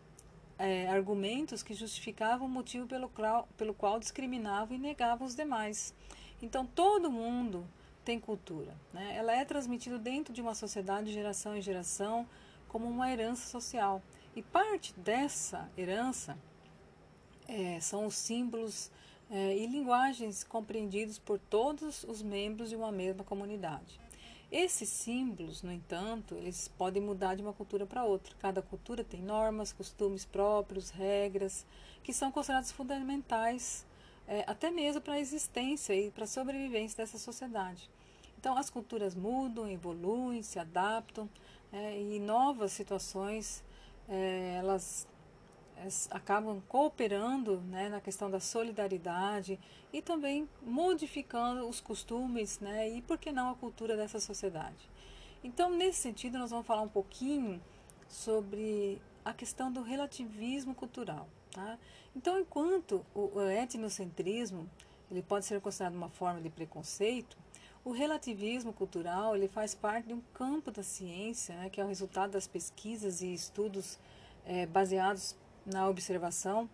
é, 0.58 0.88
argumentos 0.88 1.62
que 1.62 1.74
justificavam 1.74 2.48
o 2.48 2.50
motivo 2.50 2.88
pelo 2.88 3.12
pelo 3.58 3.74
qual 3.74 4.00
discriminavam 4.00 4.76
e 4.76 4.80
negavam 4.80 5.28
os 5.28 5.36
demais. 5.36 5.94
Então 6.42 6.66
todo 6.66 7.12
mundo 7.12 7.68
tem 8.06 8.20
cultura. 8.20 8.74
Né? 8.94 9.16
Ela 9.18 9.34
é 9.36 9.44
transmitida 9.44 10.00
dentro 10.00 10.34
de 10.34 10.42
uma 10.42 10.56
sociedade 10.56 11.08
de 11.08 11.14
geração 11.14 11.56
em 11.56 11.62
geração 11.62 12.26
como 12.70 12.88
uma 12.88 13.12
herança 13.12 13.48
social. 13.50 14.02
E 14.36 14.42
parte 14.42 14.94
dessa 14.98 15.70
herança 15.78 16.38
é, 17.50 17.80
são 17.80 18.06
os 18.06 18.16
símbolos 18.16 18.92
é, 19.30 19.58
e 19.58 19.66
linguagens 19.66 20.44
compreendidos 20.44 21.18
por 21.18 21.40
todos 21.40 22.04
os 22.04 22.22
membros 22.22 22.70
de 22.70 22.76
uma 22.76 22.92
mesma 22.92 23.24
comunidade. 23.24 24.00
Esses 24.52 24.90
símbolos, 24.90 25.62
no 25.62 25.72
entanto, 25.72 26.36
eles 26.36 26.68
podem 26.68 27.02
mudar 27.02 27.36
de 27.36 27.42
uma 27.42 27.54
cultura 27.54 27.86
para 27.86 28.04
outra. 28.04 28.34
Cada 28.40 28.62
cultura 28.62 29.04
tem 29.04 29.22
normas, 29.22 29.74
costumes 29.74 30.26
próprios, 30.26 30.90
regras, 30.90 31.66
que 32.04 32.14
são 32.14 32.32
considerados 32.32 32.72
fundamentais 32.72 33.86
é, 34.28 34.44
até 34.48 34.70
mesmo 34.70 35.02
para 35.02 35.16
a 35.16 35.20
existência 35.20 35.94
e 35.94 36.12
para 36.12 36.24
a 36.24 36.28
sobrevivência 36.28 36.98
dessa 36.98 37.18
sociedade. 37.18 37.90
Então, 38.40 38.58
as 38.58 38.70
culturas 38.70 39.16
mudam, 39.16 39.68
evoluem, 39.68 40.42
se 40.44 40.60
adaptam 40.60 41.30
é, 41.74 42.00
e 42.00 42.20
novas 42.20 42.72
situações 42.72 43.64
é, 44.08 44.56
elas 44.58 45.08
acabam 46.12 46.62
cooperando 46.68 47.62
né, 47.62 47.90
na 47.90 48.02
questão 48.02 48.30
da 48.30 48.40
solidariedade 48.40 49.60
e 49.94 50.02
também 50.02 50.48
modificando 50.62 51.68
os 51.68 51.80
costumes 51.80 52.60
né, 52.60 52.90
e, 52.90 53.02
por 53.02 53.18
que 53.18 53.32
não, 53.32 53.52
a 53.52 53.56
cultura 53.56 53.96
dessa 53.96 54.20
sociedade. 54.20 54.90
Então, 55.44 55.70
nesse 55.72 56.00
sentido, 56.00 56.38
nós 56.38 56.52
vamos 56.52 56.68
falar 56.68 56.82
um 56.82 56.90
pouquinho 56.90 57.62
sobre 58.08 59.02
a 59.24 59.34
questão 59.34 59.72
do 59.72 59.82
relativismo 59.82 60.76
cultural. 60.76 61.28
Tá? 61.52 61.78
Então, 62.16 62.40
enquanto 62.40 63.06
o 63.16 63.42
etnocentrismo 63.42 64.70
ele 65.10 65.24
pode 65.24 65.46
ser 65.46 65.60
considerado 65.60 65.96
uma 65.96 66.10
forma 66.10 66.40
de 66.40 66.50
preconceito, 66.50 67.38
o 67.84 67.92
relativismo 67.92 68.72
cultural 68.72 69.36
ele 69.36 69.48
faz 69.48 69.74
parte 69.74 70.08
de 70.08 70.14
um 70.14 70.22
campo 70.34 70.70
da 70.70 70.84
ciência, 70.84 71.56
né, 71.56 71.70
que 71.70 71.80
é 71.82 71.84
o 71.84 71.88
resultado 71.88 72.32
das 72.32 72.48
pesquisas 72.48 73.22
e 73.22 73.34
estudos 73.34 73.98
é, 74.46 74.66
baseados 74.66 75.36
na 75.72 75.88
observação 75.88 76.70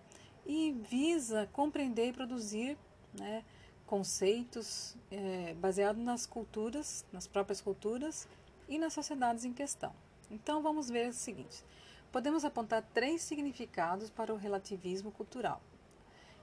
e 0.46 0.72
visa 0.72 1.48
compreender 1.52 2.10
e 2.10 2.14
produzir 2.14 2.78
né, 3.14 3.44
conceitos 3.86 4.96
é, 5.12 5.54
baseados 5.56 6.04
nas 6.04 6.26
culturas, 6.26 7.06
nas 7.12 7.28
próprias 7.28 7.62
culturas 7.62 8.28
e 8.68 8.78
nas 8.78 8.94
sociedades 8.94 9.46
em 9.46 9.54
questão. 9.54 9.94
Então 10.30 10.62
vamos 10.62 10.90
ver 10.90 11.10
o 11.10 11.14
seguinte: 11.14 11.64
podemos 12.12 12.46
apontar 12.46 12.84
três 12.94 13.22
significados 13.22 14.10
para 14.10 14.34
o 14.34 14.38
relativismo 14.38 15.12
cultural. 15.12 15.62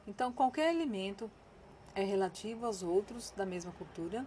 Então, 0.07 0.33
qualquer 0.33 0.75
elemento 0.75 1.31
é 1.95 2.03
relativo 2.03 2.67
aos 2.67 2.83
outros 2.83 3.31
da 3.31 3.47
mesma 3.47 3.73
cultura 3.73 4.27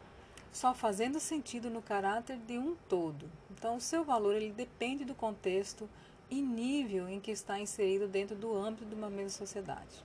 só 0.51 0.73
fazendo 0.73 1.19
sentido 1.19 1.69
no 1.69 1.81
caráter 1.81 2.37
de 2.37 2.57
um 2.57 2.75
todo. 2.87 3.29
Então, 3.51 3.75
o 3.75 3.81
seu 3.81 4.05
valor 4.05 4.35
ele 4.35 4.53
depende 4.53 5.03
do 5.03 5.13
contexto 5.13 5.89
e 6.29 6.41
nível 6.41 7.07
em 7.07 7.19
que 7.19 7.31
está 7.31 7.59
inserido 7.59 8.07
dentro 8.07 8.35
do 8.35 8.55
âmbito 8.55 8.85
de 8.85 8.95
uma 8.95 9.09
mesma 9.09 9.29
sociedade. 9.29 10.03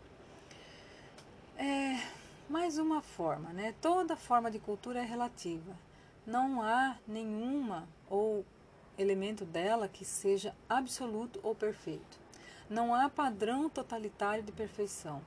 É 1.57 2.01
mais 2.49 2.79
uma 2.79 3.01
forma, 3.01 3.53
né? 3.53 3.75
Toda 3.81 4.17
forma 4.17 4.51
de 4.51 4.59
cultura 4.59 5.01
é 5.01 5.05
relativa. 5.05 5.77
Não 6.27 6.63
há 6.63 6.97
nenhuma 7.07 7.89
ou 8.09 8.45
elemento 8.99 9.45
dela 9.45 9.89
que 9.89 10.05
seja 10.05 10.55
absoluto 10.69 11.39
ou 11.43 11.55
perfeito. 11.55 12.19
Não 12.69 12.95
há 12.95 13.09
padrão 13.09 13.69
totalitário 13.69 14.43
de 14.43 14.53
perfeição, 14.53 15.23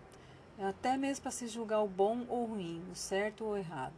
até 0.59 0.97
mesmo 0.97 1.23
para 1.23 1.31
se 1.31 1.47
julgar 1.47 1.81
o 1.81 1.87
bom 1.87 2.25
ou 2.29 2.45
ruim, 2.45 2.83
o 2.91 2.95
certo 2.95 3.45
ou 3.45 3.57
errado. 3.57 3.93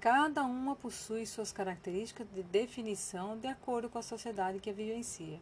Cada 0.00 0.44
uma 0.44 0.76
possui 0.76 1.26
suas 1.26 1.52
características 1.52 2.26
de 2.34 2.42
definição 2.42 3.36
de 3.36 3.48
acordo 3.48 3.88
com 3.88 3.98
a 3.98 4.02
sociedade 4.02 4.60
que 4.60 4.70
a 4.70 4.74
vivencia. 4.74 5.40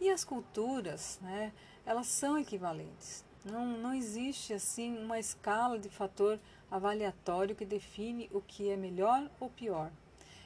E 0.00 0.08
as 0.10 0.24
culturas, 0.24 1.18
né, 1.20 1.52
elas 1.84 2.06
são 2.06 2.38
equivalentes. 2.38 3.24
Não, 3.44 3.66
não 3.66 3.94
existe 3.94 4.52
assim 4.52 4.96
uma 4.98 5.18
escala 5.18 5.78
de 5.78 5.88
fator 5.88 6.38
avaliatório 6.70 7.54
que 7.54 7.64
define 7.64 8.28
o 8.32 8.40
que 8.40 8.70
é 8.70 8.76
melhor 8.76 9.30
ou 9.38 9.50
pior. 9.50 9.90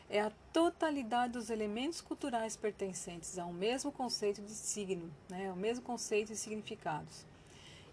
é 0.08 0.20
a 0.20 0.32
totalidade 0.52 1.32
dos 1.32 1.50
elementos 1.50 2.00
culturais 2.00 2.56
pertencentes 2.56 3.38
ao 3.38 3.52
mesmo 3.52 3.90
conceito 3.90 4.42
de 4.42 4.52
signo, 4.52 5.10
né, 5.28 5.48
ao 5.48 5.56
mesmo 5.56 5.84
conceito 5.84 6.28
de 6.28 6.36
significados. 6.36 7.24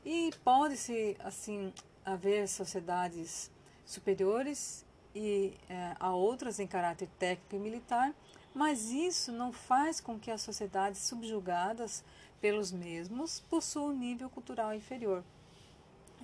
E 0.06 0.32
pode-se, 0.43 1.15
assim, 1.19 1.74
haver 2.06 2.47
sociedades 2.47 3.50
superiores 3.86 4.86
e 5.15 5.54
é, 5.69 5.95
a 6.00 6.13
outras 6.13 6.60
em 6.60 6.67
caráter 6.67 7.08
técnico 7.19 7.56
e 7.56 7.60
militar, 7.60 8.13
mas 8.54 8.92
isso 8.92 9.32
não 9.32 9.52
faz 9.52 10.02
com 10.02 10.20
que 10.20 10.32
as 10.32 10.42
sociedades 10.42 11.02
subjugadas 11.02 12.04
pelos 12.40 12.72
mesmos 12.72 13.40
possuam 13.50 13.90
um 13.90 13.98
nível 13.98 14.30
cultural 14.30 14.74
inferior. 14.74 15.24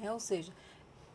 É, 0.02 0.12
ou 0.12 0.20
seja, 0.20 0.52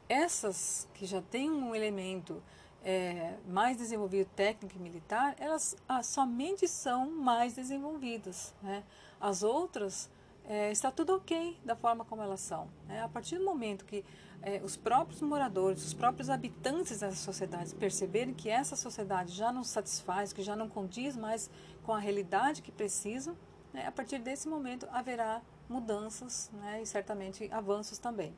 essas 0.09 0.89
que 0.95 1.07
já 1.07 1.21
têm 1.21 1.51
um 1.51 1.75
elemento 1.75 2.43
é, 2.85 3.37
mais 3.49 3.77
desenvolvido 3.77 4.29
técnico 4.35 4.77
e 4.77 4.81
militar, 4.81 5.35
elas 5.39 5.77
ah, 5.89 6.03
somente 6.03 6.67
são 6.67 7.11
mais 7.11 7.55
desenvolvidas. 7.55 8.53
Né? 8.63 8.83
As 9.21 9.43
outras 9.43 10.11
é, 10.49 10.71
está 10.71 10.91
tudo 10.91 11.15
ok 11.15 11.59
da 11.65 11.77
forma 11.77 12.05
como 12.05 12.23
elas 12.23 12.41
são. 12.41 12.69
Né? 12.87 13.03
A 13.03 13.09
partir 13.09 13.39
do 13.39 13.45
momento 13.45 13.85
que 13.85 14.05
é, 14.43 14.61
os 14.65 14.77
próprios 14.77 15.23
moradores, 15.23 15.85
os 15.85 15.95
próprios 15.95 16.29
habitantes 16.29 17.01
dessas 17.01 17.21
sociedades 17.21 17.73
perceberem 17.73 18.35
que 18.35 18.49
essa 18.49 18.75
sociedade 18.75 19.33
já 19.33 19.53
não 19.53 19.63
satisfaz, 19.63 20.33
que 20.33 20.43
já 20.43 20.57
não 20.57 20.69
condiz 20.69 21.17
mais 21.17 21.49
com 21.85 21.93
a 21.93 21.99
realidade 21.99 22.61
que 22.63 22.73
precisam, 22.73 23.37
né? 23.73 23.87
a 23.87 23.93
partir 23.93 24.19
desse 24.19 24.49
momento 24.49 24.87
haverá 24.91 25.41
mudanças 25.69 26.51
né? 26.55 26.83
e 26.83 26.87
certamente 26.87 27.49
avanços 27.53 27.99
também. 27.99 28.35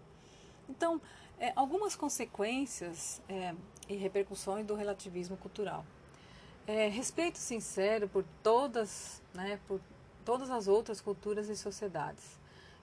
Então, 0.69 1.01
é, 1.39 1.53
algumas 1.57 1.97
consequências 1.97 3.21
é, 3.29 3.55
e 3.89 3.95
repercussões 3.97 4.65
do 4.67 4.75
relativismo 4.75 5.37
cultural. 5.37 5.85
É, 6.67 6.89
respeito 6.89 7.39
sincero 7.39 8.09
por 8.09 8.25
todas, 8.43 9.23
né, 9.35 9.59
por 9.67 9.81
todas 10.25 10.51
as 10.51 10.67
outras 10.69 11.01
culturas 11.01 11.49
e 11.49 11.57
sociedades. 11.57 12.39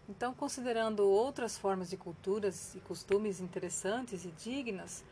Então, 0.10 0.34
considerando 0.34 1.08
outras 1.08 1.58
formas 1.58 1.90
de 1.90 1.98
culturas 1.98 2.76
e 2.76 2.80
costumes 2.82 3.40
interessantes 3.40 4.26
e 4.26 4.32
dignas, 4.32 5.04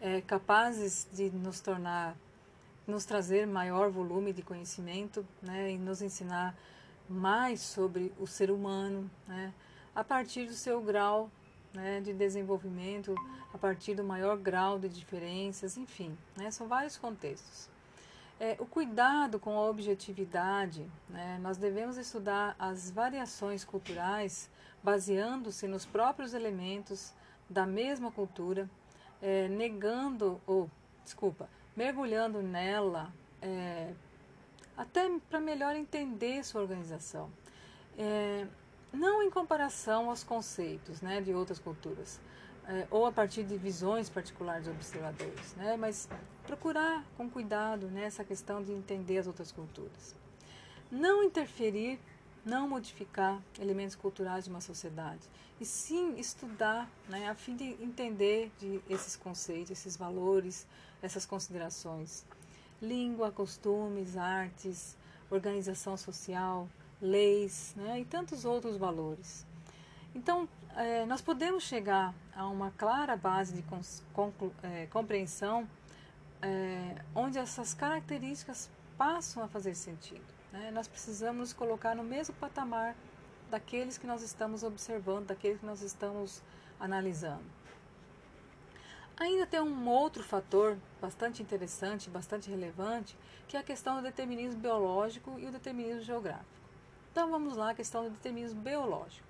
é, 0.00 0.20
capazes 0.20 1.06
de 1.12 1.30
nos 1.30 1.60
tornar, 1.60 2.16
nos 2.86 3.04
trazer 3.04 3.46
maior 3.46 3.90
volume 3.90 4.32
de 4.32 4.42
conhecimento 4.42 5.26
né, 5.42 5.72
e 5.72 5.78
nos 5.78 6.02
ensinar 6.02 6.56
mais 7.08 7.60
sobre 7.60 8.12
o 8.18 8.26
ser 8.26 8.50
humano, 8.50 9.10
né, 9.26 9.52
a 9.94 10.04
partir 10.04 10.46
do 10.46 10.54
seu 10.54 10.80
grau 10.80 11.30
né, 11.72 12.00
de 12.00 12.12
desenvolvimento, 12.12 13.14
a 13.52 13.58
partir 13.58 13.94
do 13.94 14.04
maior 14.04 14.36
grau 14.36 14.78
de 14.78 14.88
diferenças, 14.88 15.76
enfim, 15.76 16.16
né, 16.36 16.50
são 16.50 16.68
vários 16.68 16.96
contextos. 16.96 17.68
É, 18.40 18.56
o 18.60 18.66
cuidado 18.66 19.40
com 19.40 19.58
a 19.58 19.68
objetividade, 19.68 20.88
né, 21.08 21.38
nós 21.42 21.56
devemos 21.56 21.96
estudar 21.96 22.54
as 22.56 22.88
variações 22.88 23.64
culturais 23.64 24.48
baseando-se 24.80 25.66
nos 25.66 25.84
próprios 25.84 26.34
elementos 26.34 27.12
da 27.50 27.66
mesma 27.66 28.12
cultura, 28.12 28.70
é, 29.20 29.48
negando, 29.48 30.40
ou, 30.46 30.70
desculpa, 31.02 31.48
mergulhando 31.76 32.40
nela, 32.40 33.12
é, 33.42 33.92
até 34.76 35.10
para 35.28 35.40
melhor 35.40 35.74
entender 35.74 36.44
sua 36.44 36.60
organização. 36.60 37.28
É, 37.98 38.46
não 38.92 39.20
em 39.22 39.30
comparação 39.30 40.10
aos 40.10 40.22
conceitos 40.22 41.02
né, 41.02 41.20
de 41.20 41.34
outras 41.34 41.58
culturas, 41.58 42.20
é, 42.68 42.86
ou 42.90 43.06
a 43.06 43.12
partir 43.12 43.44
de 43.44 43.56
visões 43.56 44.10
particulares 44.10 44.66
dos 44.66 44.74
observadores, 44.74 45.54
né, 45.56 45.76
mas 45.78 46.06
procurar 46.46 47.02
com 47.16 47.28
cuidado 47.28 47.88
nessa 47.88 48.22
né, 48.22 48.28
questão 48.28 48.62
de 48.62 48.72
entender 48.72 49.16
as 49.16 49.26
outras 49.26 49.50
culturas. 49.50 50.14
Não 50.90 51.24
interferir, 51.24 51.98
não 52.44 52.68
modificar 52.68 53.42
elementos 53.58 53.96
culturais 53.96 54.44
de 54.44 54.50
uma 54.50 54.60
sociedade, 54.60 55.22
e 55.58 55.64
sim 55.64 56.18
estudar 56.18 56.88
né, 57.08 57.28
a 57.28 57.34
fim 57.34 57.56
de 57.56 57.64
entender 57.82 58.52
de 58.58 58.80
esses 58.88 59.16
conceitos, 59.16 59.70
esses 59.70 59.96
valores, 59.96 60.66
essas 61.02 61.24
considerações. 61.24 62.24
Língua, 62.80 63.32
costumes, 63.32 64.16
artes, 64.16 64.96
organização 65.30 65.96
social, 65.96 66.68
leis 67.00 67.74
né, 67.76 68.00
e 68.00 68.04
tantos 68.04 68.44
outros 68.44 68.76
valores. 68.76 69.46
Então, 70.14 70.48
é, 70.78 71.04
nós 71.06 71.20
podemos 71.20 71.64
chegar 71.64 72.14
a 72.36 72.46
uma 72.46 72.70
clara 72.70 73.16
base 73.16 73.52
de 73.52 73.64
é, 74.62 74.86
compreensão 74.86 75.68
é, 76.40 76.94
onde 77.16 77.36
essas 77.36 77.74
características 77.74 78.70
passam 78.96 79.42
a 79.42 79.48
fazer 79.48 79.74
sentido. 79.74 80.24
Né? 80.52 80.70
Nós 80.70 80.86
precisamos 80.86 81.40
nos 81.40 81.52
colocar 81.52 81.96
no 81.96 82.04
mesmo 82.04 82.32
patamar 82.36 82.94
daqueles 83.50 83.98
que 83.98 84.06
nós 84.06 84.22
estamos 84.22 84.62
observando, 84.62 85.26
daqueles 85.26 85.58
que 85.58 85.66
nós 85.66 85.82
estamos 85.82 86.40
analisando. 86.78 87.58
Ainda 89.18 89.46
tem 89.46 89.60
um 89.60 89.88
outro 89.88 90.22
fator 90.22 90.78
bastante 91.00 91.42
interessante, 91.42 92.08
bastante 92.08 92.48
relevante, 92.48 93.16
que 93.48 93.56
é 93.56 93.60
a 93.60 93.64
questão 93.64 93.96
do 93.96 94.02
determinismo 94.02 94.60
biológico 94.60 95.40
e 95.40 95.46
o 95.46 95.50
determinismo 95.50 96.02
geográfico. 96.02 96.46
Então 97.10 97.28
vamos 97.28 97.56
lá, 97.56 97.70
a 97.70 97.74
questão 97.74 98.04
do 98.04 98.10
determinismo 98.10 98.60
biológico. 98.60 99.27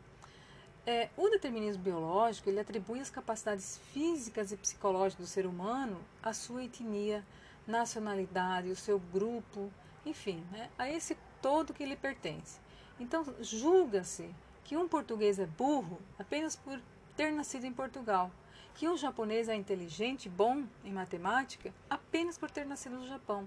É, 0.90 1.11
o 1.18 1.29
determinismo 1.29 1.83
biológico 1.83 2.48
ele 2.48 2.61
atribui 2.61 2.98
as 2.98 3.11
capacidades 3.11 3.79
físicas 3.92 4.53
e 4.53 4.57
psicológicas 4.57 5.27
do 5.27 5.31
ser 5.31 5.44
humano 5.44 6.01
à 6.22 6.33
sua 6.33 6.64
etnia, 6.64 7.22
nacionalidade, 7.66 8.70
o 8.70 8.74
seu 8.74 8.98
grupo, 8.98 9.70
enfim, 10.07 10.42
né, 10.51 10.70
a 10.79 10.90
esse 10.90 11.14
todo 11.42 11.74
que 11.74 11.85
lhe 11.85 11.94
pertence. 11.94 12.59
Então 12.98 13.22
julga-se 13.38 14.35
que 14.64 14.79
um 14.79 14.88
português 14.88 15.38
é 15.38 15.44
burro 15.44 16.01
apenas 16.18 16.57
por 16.57 16.81
ter 17.14 17.33
nascido 17.33 17.66
em 17.66 17.72
Portugal, 17.74 18.31
que 18.74 18.88
um 18.88 18.96
japonês 18.96 19.51
é 19.51 19.55
inteligente, 19.55 20.27
bom 20.27 20.64
em 20.83 20.90
matemática, 20.90 21.70
apenas 21.90 22.38
por 22.38 22.51
ter 22.51 22.64
nascido 22.64 22.96
no 22.96 23.07
Japão, 23.07 23.46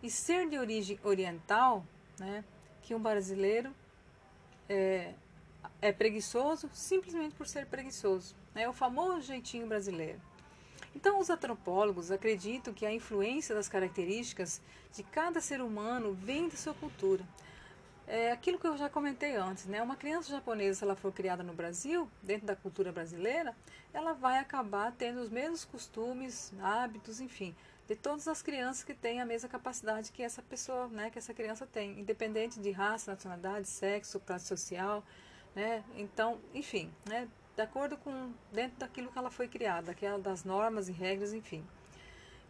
e 0.00 0.08
ser 0.08 0.48
de 0.48 0.56
origem 0.56 1.00
oriental, 1.02 1.84
né, 2.16 2.44
que 2.80 2.94
um 2.94 3.00
brasileiro 3.00 3.74
é, 4.68 5.14
é 5.80 5.92
preguiçoso 5.92 6.68
simplesmente 6.72 7.34
por 7.34 7.46
ser 7.46 7.66
preguiçoso. 7.66 8.34
É 8.54 8.60
né? 8.60 8.68
o 8.68 8.72
famoso 8.72 9.20
jeitinho 9.22 9.66
brasileiro. 9.66 10.20
Então, 10.94 11.20
os 11.20 11.28
antropólogos 11.28 12.10
acreditam 12.10 12.72
que 12.72 12.86
a 12.86 12.92
influência 12.92 13.54
das 13.54 13.68
características 13.68 14.62
de 14.94 15.02
cada 15.02 15.42
ser 15.42 15.60
humano 15.60 16.14
vem 16.14 16.48
da 16.48 16.56
sua 16.56 16.72
cultura. 16.72 17.22
É 18.06 18.30
aquilo 18.30 18.58
que 18.58 18.66
eu 18.66 18.78
já 18.78 18.88
comentei 18.88 19.36
antes, 19.36 19.66
né? 19.66 19.82
Uma 19.82 19.96
criança 19.96 20.30
japonesa, 20.30 20.78
se 20.78 20.84
ela 20.84 20.94
for 20.94 21.12
criada 21.12 21.42
no 21.42 21.52
Brasil, 21.52 22.08
dentro 22.22 22.46
da 22.46 22.56
cultura 22.56 22.92
brasileira, 22.92 23.54
ela 23.92 24.14
vai 24.14 24.38
acabar 24.38 24.92
tendo 24.92 25.20
os 25.20 25.28
mesmos 25.28 25.64
costumes, 25.64 26.52
hábitos, 26.62 27.20
enfim, 27.20 27.54
de 27.86 27.94
todas 27.94 28.26
as 28.26 28.40
crianças 28.40 28.82
que 28.82 28.94
têm 28.94 29.20
a 29.20 29.26
mesma 29.26 29.48
capacidade 29.48 30.12
que 30.12 30.22
essa 30.22 30.40
pessoa, 30.40 30.88
né, 30.88 31.10
que 31.10 31.18
essa 31.18 31.34
criança 31.34 31.66
tem, 31.66 32.00
independente 32.00 32.58
de 32.58 32.70
raça, 32.70 33.10
nacionalidade, 33.10 33.68
sexo, 33.68 34.18
classe 34.20 34.46
social, 34.46 35.04
né? 35.56 35.82
Então, 35.96 36.38
enfim, 36.52 36.92
né, 37.08 37.26
de 37.56 37.62
acordo 37.62 37.96
com 37.96 38.32
dentro 38.52 38.78
daquilo 38.78 39.10
que 39.10 39.18
ela 39.18 39.30
foi 39.30 39.48
criada, 39.48 39.90
aquela 39.90 40.18
das 40.18 40.44
normas 40.44 40.88
e 40.90 40.92
regras, 40.92 41.32
enfim. 41.32 41.64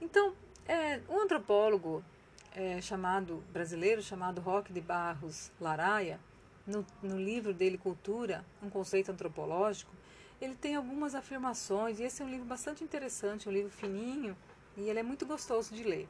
Então, 0.00 0.34
é, 0.66 1.00
um 1.08 1.20
antropólogo 1.20 2.04
é, 2.52 2.80
chamado 2.80 3.44
brasileiro 3.52 4.02
chamado 4.02 4.40
Roque 4.40 4.72
de 4.72 4.80
Barros 4.80 5.52
Laraia, 5.60 6.18
no, 6.66 6.84
no 7.00 7.16
livro 7.16 7.54
dele 7.54 7.78
Cultura, 7.78 8.44
um 8.60 8.68
conceito 8.68 9.12
antropológico, 9.12 9.94
ele 10.40 10.56
tem 10.56 10.74
algumas 10.74 11.14
afirmações 11.14 12.00
e 12.00 12.02
esse 12.02 12.20
é 12.20 12.24
um 12.24 12.28
livro 12.28 12.44
bastante 12.44 12.82
interessante, 12.82 13.48
um 13.48 13.52
livro 13.52 13.70
fininho 13.70 14.36
e 14.76 14.90
ele 14.90 14.98
é 14.98 15.02
muito 15.02 15.24
gostoso 15.24 15.72
de 15.72 15.84
ler. 15.84 16.08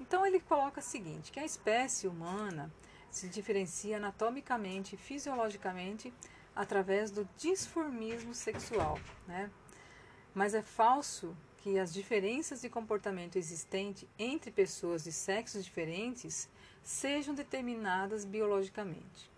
Então 0.00 0.24
ele 0.24 0.38
coloca 0.38 0.78
o 0.78 0.82
seguinte, 0.82 1.32
que 1.32 1.40
a 1.40 1.44
espécie 1.44 2.06
humana 2.06 2.72
se 3.10 3.28
diferencia 3.28 3.96
anatomicamente 3.96 4.96
fisiologicamente 4.96 6.12
através 6.56 7.10
do 7.10 7.28
disformismo 7.36 8.34
sexual, 8.34 8.98
né? 9.28 9.50
Mas 10.34 10.54
é 10.54 10.62
falso 10.62 11.36
que 11.58 11.78
as 11.78 11.92
diferenças 11.92 12.62
de 12.62 12.68
comportamento 12.68 13.36
existente 13.36 14.08
entre 14.18 14.50
pessoas 14.50 15.04
de 15.04 15.12
sexos 15.12 15.64
diferentes 15.64 16.48
sejam 16.82 17.34
determinadas 17.34 18.24
biologicamente. 18.24 19.30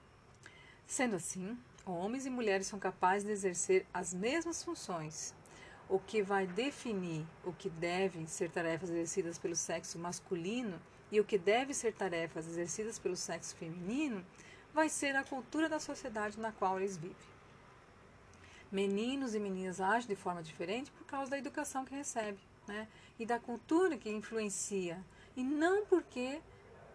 Sendo 0.86 1.16
assim, 1.16 1.58
homens 1.84 2.26
e 2.26 2.30
mulheres 2.30 2.66
são 2.66 2.78
capazes 2.78 3.24
de 3.24 3.32
exercer 3.32 3.86
as 3.92 4.14
mesmas 4.14 4.62
funções, 4.62 5.34
o 5.88 5.98
que 5.98 6.22
vai 6.22 6.46
definir 6.46 7.26
o 7.44 7.52
que 7.52 7.70
devem 7.70 8.26
ser 8.26 8.50
tarefas 8.50 8.90
exercidas 8.90 9.38
pelo 9.38 9.56
sexo 9.56 9.98
masculino 9.98 10.78
e 11.10 11.18
o 11.18 11.24
que 11.24 11.38
deve 11.38 11.72
ser 11.72 11.94
tarefas 11.94 12.46
exercidas 12.46 12.98
pelo 12.98 13.16
sexo 13.16 13.56
feminino 13.56 14.24
vai 14.78 14.88
ser 14.88 15.16
a 15.16 15.24
cultura 15.24 15.68
da 15.68 15.80
sociedade 15.80 16.38
na 16.38 16.52
qual 16.52 16.78
eles 16.78 16.96
vivem. 16.96 17.16
Meninos 18.70 19.34
e 19.34 19.40
meninas 19.40 19.80
agem 19.80 20.08
de 20.08 20.14
forma 20.14 20.40
diferente 20.40 20.88
por 20.92 21.04
causa 21.04 21.32
da 21.32 21.36
educação 21.36 21.84
que 21.84 21.96
recebe, 21.96 22.38
né? 22.64 22.86
E 23.18 23.26
da 23.26 23.40
cultura 23.40 23.98
que 23.98 24.08
influencia 24.08 25.04
e 25.36 25.42
não 25.42 25.84
porque 25.86 26.40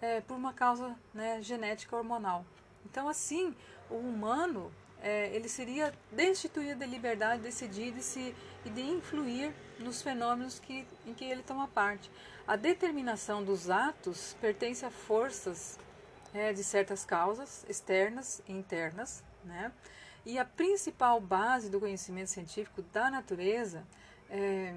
é, 0.01 0.21
por 0.21 0.35
uma 0.37 0.53
causa 0.53 0.95
né, 1.13 1.41
genética 1.41 1.97
hormonal. 1.97 2.45
Então, 2.85 3.09
assim, 3.09 3.53
o 3.89 3.95
humano 3.95 4.71
é, 5.01 5.35
ele 5.35 5.49
seria 5.49 5.93
destituído 6.09 6.79
da 6.79 6.85
liberdade 6.85 7.41
de 7.41 7.49
decidir 7.49 7.91
de 7.91 8.01
se, 8.01 8.33
e 8.63 8.69
de 8.69 8.81
influir 8.81 9.53
nos 9.77 10.01
fenômenos 10.01 10.57
que, 10.57 10.87
em 11.05 11.13
que 11.13 11.25
ele 11.25 11.43
toma 11.43 11.67
parte. 11.67 12.09
A 12.47 12.55
determinação 12.55 13.43
dos 13.43 13.69
atos 13.69 14.37
pertence 14.39 14.85
a 14.85 14.89
forças 14.89 15.77
é, 16.33 16.51
de 16.51 16.63
certas 16.63 17.05
causas 17.05 17.65
externas 17.69 18.41
e 18.47 18.53
internas, 18.53 19.23
né? 19.43 19.71
E 20.25 20.39
a 20.39 20.45
principal 20.45 21.19
base 21.19 21.69
do 21.69 21.79
conhecimento 21.79 22.29
científico 22.29 22.81
da 22.81 23.11
natureza 23.11 23.85
é, 24.29 24.73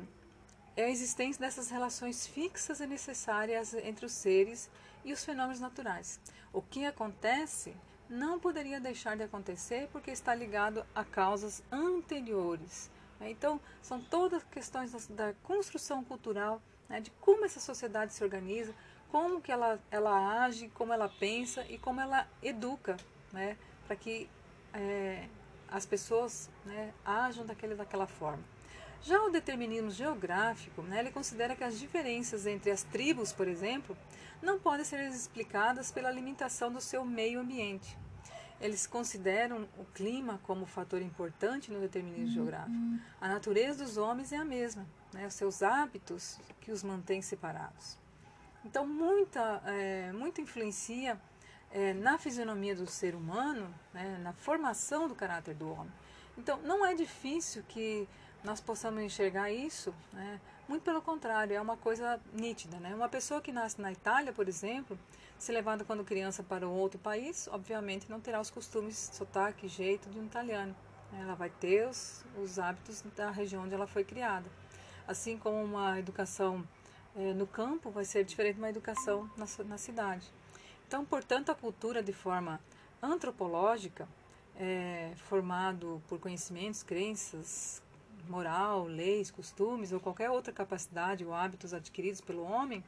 é 0.76 0.84
a 0.84 0.90
existência 0.90 1.40
dessas 1.40 1.70
relações 1.70 2.26
fixas 2.26 2.80
e 2.80 2.86
necessárias 2.86 3.72
entre 3.74 4.04
os 4.04 4.12
seres 4.12 4.68
e 5.04 5.12
os 5.12 5.24
fenômenos 5.24 5.60
naturais. 5.60 6.20
O 6.52 6.60
que 6.60 6.84
acontece 6.84 7.76
não 8.08 8.38
poderia 8.38 8.80
deixar 8.80 9.16
de 9.16 9.22
acontecer 9.22 9.88
porque 9.92 10.10
está 10.10 10.34
ligado 10.34 10.84
a 10.94 11.04
causas 11.04 11.62
anteriores. 11.70 12.90
Né? 13.20 13.30
Então, 13.30 13.60
são 13.82 14.00
todas 14.00 14.42
questões 14.44 15.06
da 15.08 15.32
construção 15.42 16.04
cultural, 16.04 16.60
né, 16.88 17.00
de 17.00 17.10
como 17.20 17.44
essa 17.44 17.60
sociedade 17.60 18.12
se 18.12 18.22
organiza, 18.22 18.74
como 19.10 19.40
que 19.40 19.50
ela, 19.50 19.78
ela 19.90 20.42
age, 20.44 20.68
como 20.74 20.92
ela 20.92 21.08
pensa 21.08 21.64
e 21.68 21.78
como 21.78 22.00
ela 22.00 22.26
educa, 22.42 22.96
né, 23.32 23.56
para 23.86 23.96
que 23.96 24.28
é, 24.72 25.28
as 25.68 25.86
pessoas 25.86 26.50
né, 26.64 26.92
ajam 27.04 27.44
daquele, 27.46 27.74
daquela 27.74 28.06
forma. 28.06 28.42
Já 29.02 29.22
o 29.22 29.30
determinismo 29.30 29.90
geográfico, 29.90 30.82
né, 30.82 31.00
ele 31.00 31.10
considera 31.10 31.54
que 31.54 31.62
as 31.62 31.78
diferenças 31.78 32.46
entre 32.46 32.70
as 32.70 32.82
tribos, 32.82 33.32
por 33.32 33.46
exemplo, 33.46 33.96
não 34.42 34.58
podem 34.58 34.84
ser 34.84 35.08
explicadas 35.08 35.90
pela 35.90 36.10
limitação 36.10 36.72
do 36.72 36.80
seu 36.80 37.04
meio 37.04 37.40
ambiente. 37.40 37.96
Eles 38.60 38.86
consideram 38.86 39.68
o 39.78 39.84
clima 39.84 40.40
como 40.44 40.64
fator 40.64 41.02
importante 41.02 41.70
no 41.70 41.78
determinismo 41.78 42.26
uhum. 42.26 42.32
geográfico. 42.32 42.76
A 43.20 43.28
natureza 43.28 43.84
dos 43.84 43.96
homens 43.96 44.32
é 44.32 44.36
a 44.36 44.44
mesma, 44.44 44.86
né, 45.12 45.26
os 45.26 45.34
seus 45.34 45.62
hábitos 45.62 46.38
que 46.60 46.72
os 46.72 46.82
mantêm 46.82 47.20
separados. 47.20 47.98
Então, 48.66 48.84
muita, 48.84 49.62
é, 49.64 50.10
muita 50.12 50.40
influencia 50.40 51.16
é, 51.70 51.94
na 51.94 52.18
fisionomia 52.18 52.74
do 52.74 52.84
ser 52.84 53.14
humano, 53.14 53.72
né, 53.94 54.18
na 54.20 54.32
formação 54.32 55.06
do 55.06 55.14
caráter 55.14 55.54
do 55.54 55.70
homem. 55.70 55.92
Então, 56.36 56.58
não 56.62 56.84
é 56.84 56.92
difícil 56.92 57.62
que 57.68 58.08
nós 58.42 58.60
possamos 58.60 59.00
enxergar 59.00 59.52
isso, 59.52 59.94
né? 60.12 60.40
muito 60.68 60.82
pelo 60.82 61.00
contrário, 61.00 61.54
é 61.54 61.60
uma 61.60 61.76
coisa 61.76 62.20
nítida. 62.32 62.78
Né? 62.80 62.92
Uma 62.92 63.08
pessoa 63.08 63.40
que 63.40 63.52
nasce 63.52 63.80
na 63.80 63.92
Itália, 63.92 64.32
por 64.32 64.48
exemplo, 64.48 64.98
se 65.38 65.52
levada 65.52 65.84
quando 65.84 66.02
criança 66.04 66.42
para 66.42 66.68
um 66.68 66.72
outro 66.72 66.98
país, 66.98 67.48
obviamente 67.52 68.10
não 68.10 68.20
terá 68.20 68.40
os 68.40 68.50
costumes, 68.50 69.10
sotaque, 69.12 69.68
jeito 69.68 70.10
de 70.10 70.18
um 70.18 70.24
italiano. 70.24 70.74
Né? 71.12 71.20
Ela 71.22 71.36
vai 71.36 71.50
ter 71.50 71.88
os, 71.88 72.24
os 72.36 72.58
hábitos 72.58 73.00
da 73.14 73.30
região 73.30 73.62
onde 73.62 73.74
ela 73.74 73.86
foi 73.86 74.02
criada. 74.02 74.50
Assim 75.06 75.38
como 75.38 75.62
uma 75.62 76.00
educação 76.00 76.66
no 77.34 77.46
campo 77.46 77.90
vai 77.90 78.04
ser 78.04 78.24
diferente 78.24 78.54
de 78.54 78.60
uma 78.60 78.68
educação 78.68 79.30
na, 79.36 79.46
na 79.64 79.78
cidade. 79.78 80.30
Então, 80.86 81.04
portanto, 81.04 81.50
a 81.50 81.54
cultura 81.54 82.02
de 82.02 82.12
forma 82.12 82.60
antropológica, 83.02 84.08
é, 84.56 85.12
formado 85.16 86.02
por 86.08 86.18
conhecimentos, 86.20 86.82
crenças, 86.82 87.82
moral, 88.28 88.84
leis, 88.84 89.30
costumes 89.30 89.92
ou 89.92 90.00
qualquer 90.00 90.30
outra 90.30 90.52
capacidade 90.52 91.24
ou 91.24 91.34
hábitos 91.34 91.72
adquiridos 91.72 92.20
pelo 92.20 92.42
homem 92.42 92.84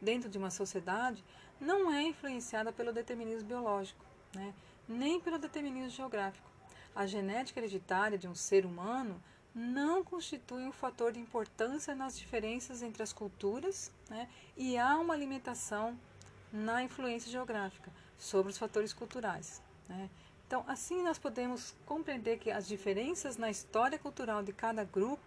dentro 0.00 0.28
de 0.28 0.38
uma 0.38 0.50
sociedade, 0.50 1.24
não 1.60 1.92
é 1.92 2.02
influenciada 2.02 2.72
pelo 2.72 2.92
determinismo 2.92 3.48
biológico, 3.48 4.04
né? 4.34 4.54
nem 4.88 5.20
pelo 5.20 5.38
determinismo 5.38 5.90
geográfico. 5.90 6.48
A 6.94 7.06
genética 7.06 7.60
hereditária 7.60 8.18
de 8.18 8.26
um 8.26 8.34
ser 8.34 8.66
humano 8.66 9.22
não 9.54 10.04
constitui 10.04 10.64
um 10.64 10.72
fator 10.72 11.12
de 11.12 11.18
importância 11.18 11.94
nas 11.94 12.16
diferenças 12.18 12.82
entre 12.82 13.02
as 13.02 13.12
culturas 13.12 13.90
né? 14.08 14.28
e 14.56 14.78
há 14.78 14.96
uma 14.96 15.16
limitação 15.16 15.98
na 16.52 16.82
influência 16.82 17.30
geográfica 17.30 17.90
sobre 18.18 18.52
os 18.52 18.58
fatores 18.58 18.92
culturais. 18.92 19.62
Né? 19.88 20.08
Então, 20.46 20.64
assim 20.66 21.02
nós 21.02 21.18
podemos 21.18 21.74
compreender 21.86 22.38
que 22.38 22.50
as 22.50 22.66
diferenças 22.66 23.36
na 23.36 23.50
história 23.50 23.98
cultural 23.98 24.42
de 24.42 24.52
cada 24.52 24.84
grupo, 24.84 25.22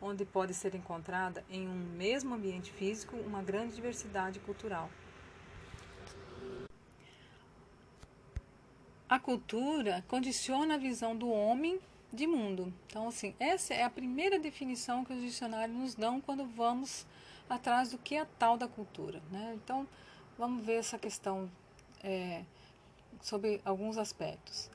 onde 0.00 0.24
pode 0.24 0.52
ser 0.52 0.74
encontrada 0.74 1.44
em 1.48 1.66
um 1.68 1.74
mesmo 1.74 2.34
ambiente 2.34 2.72
físico 2.72 3.16
uma 3.16 3.42
grande 3.42 3.74
diversidade 3.74 4.40
cultural. 4.40 4.90
A 9.08 9.18
cultura 9.18 10.02
condiciona 10.08 10.74
a 10.74 10.78
visão 10.78 11.14
do 11.14 11.28
homem 11.30 11.78
de 12.12 12.26
mundo. 12.26 12.72
Então, 12.86 13.08
assim, 13.08 13.34
essa 13.40 13.72
é 13.72 13.82
a 13.82 13.90
primeira 13.90 14.38
definição 14.38 15.04
que 15.04 15.12
os 15.12 15.20
dicionários 15.20 15.76
nos 15.76 15.94
dão 15.94 16.20
quando 16.20 16.44
vamos 16.44 17.06
atrás 17.48 17.90
do 17.90 17.98
que 17.98 18.16
é 18.16 18.26
tal 18.38 18.56
da 18.56 18.68
cultura. 18.68 19.22
Né? 19.30 19.52
Então, 19.62 19.88
vamos 20.38 20.64
ver 20.64 20.74
essa 20.74 20.98
questão 20.98 21.50
é, 22.02 22.42
sobre 23.20 23.60
alguns 23.64 23.96
aspectos. 23.96 24.70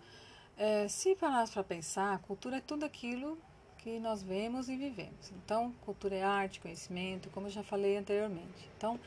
É, 0.58 0.88
se 0.88 1.16
pararmos 1.16 1.52
para 1.52 1.64
pensar, 1.64 2.18
cultura 2.20 2.58
é 2.58 2.62
tudo 2.62 2.84
aquilo 2.84 3.38
que 3.78 4.00
nós 4.00 4.24
vemos 4.24 4.70
e 4.70 4.76
vivemos. 4.76 5.32
Então, 5.44 5.72
cultura 5.86 6.16
é 6.16 6.24
arte, 6.24 6.60
conhecimento, 6.60 7.30
como 7.30 7.48
eu 7.48 7.52
já 7.52 7.64
falei 7.64 7.96
anteriormente. 7.98 8.68
Então, 8.76 9.00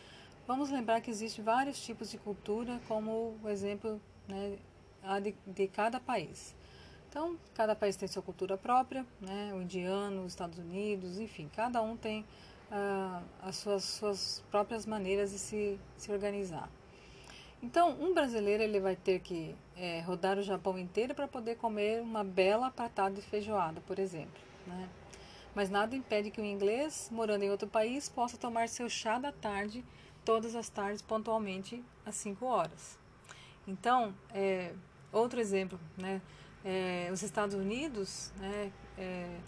vamos 0.47 0.71
lembrar 0.71 1.01
que 1.01 1.11
existem 1.11 1.45
vários 1.45 1.83
tipos 1.83 2.11
de 2.11 2.19
cultura, 2.19 2.81
como 2.87 3.37
o 3.43 3.49
exemplo 3.49 4.01
né, 4.29 4.57
de, 5.21 5.35
de 5.47 5.69
cada 5.69 5.99
país. 5.99 6.55
Então, 7.11 7.37
cada 7.55 7.75
país 7.75 7.97
tem 7.97 8.07
sua 8.07 8.23
cultura 8.23 8.57
própria, 8.57 9.05
né? 9.21 9.53
o 9.53 9.61
indiano, 9.61 10.23
os 10.23 10.33
Estados 10.33 10.61
Unidos, 10.61 11.19
enfim, 11.19 11.51
cada 11.57 11.83
um 11.83 11.97
tem 11.97 12.25
ah, 12.71 13.21
as 13.43 13.57
suas, 13.57 13.83
suas 13.83 14.45
próprias 14.49 14.87
maneiras 14.87 15.33
de 15.33 15.39
se, 15.41 15.81
se 15.97 16.13
organizar. 16.13 16.71
Então, 17.61 18.01
um 18.01 18.15
brasileiro 18.15 18.63
ele 18.63 18.79
vai 18.79 18.95
ter 18.95 19.19
que 19.19 19.57
é, 19.77 20.01
rodar 20.03 20.39
o 20.39 20.43
Japão 20.43 20.79
inteiro 20.79 21.13
para 21.13 21.27
poder 21.27 21.57
comer 21.57 22.01
uma 22.01 22.23
bela 22.23 22.71
patada 22.71 23.17
de 23.17 23.23
feijoada, 23.23 23.81
por 23.89 23.99
exemplo. 23.99 24.41
Né? 24.65 24.89
Mas 25.53 25.69
nada 25.69 25.97
impede 25.97 26.31
que 26.31 26.41
o 26.41 26.45
inglês, 26.45 27.09
morando 27.11 27.43
em 27.43 27.51
outro 27.51 27.67
país, 27.67 28.09
possa 28.09 28.37
tomar 28.37 28.69
seu 28.69 28.89
chá 28.89 29.19
da 29.19 29.33
tarde 29.33 29.85
todas 30.25 30.55
as 30.55 30.69
tardes, 30.69 31.03
pontualmente 31.03 31.83
às 32.07 32.15
5 32.15 32.47
horas. 32.47 32.97
Então, 33.67 34.15
é, 34.33 34.73
outro 35.13 35.41
exemplo, 35.41 35.79
né? 35.99 36.23
É, 36.65 37.09
os 37.13 37.23
Estados 37.23 37.55
Unidos 37.55 38.31
né, 38.39 38.71
é, 38.99 39.39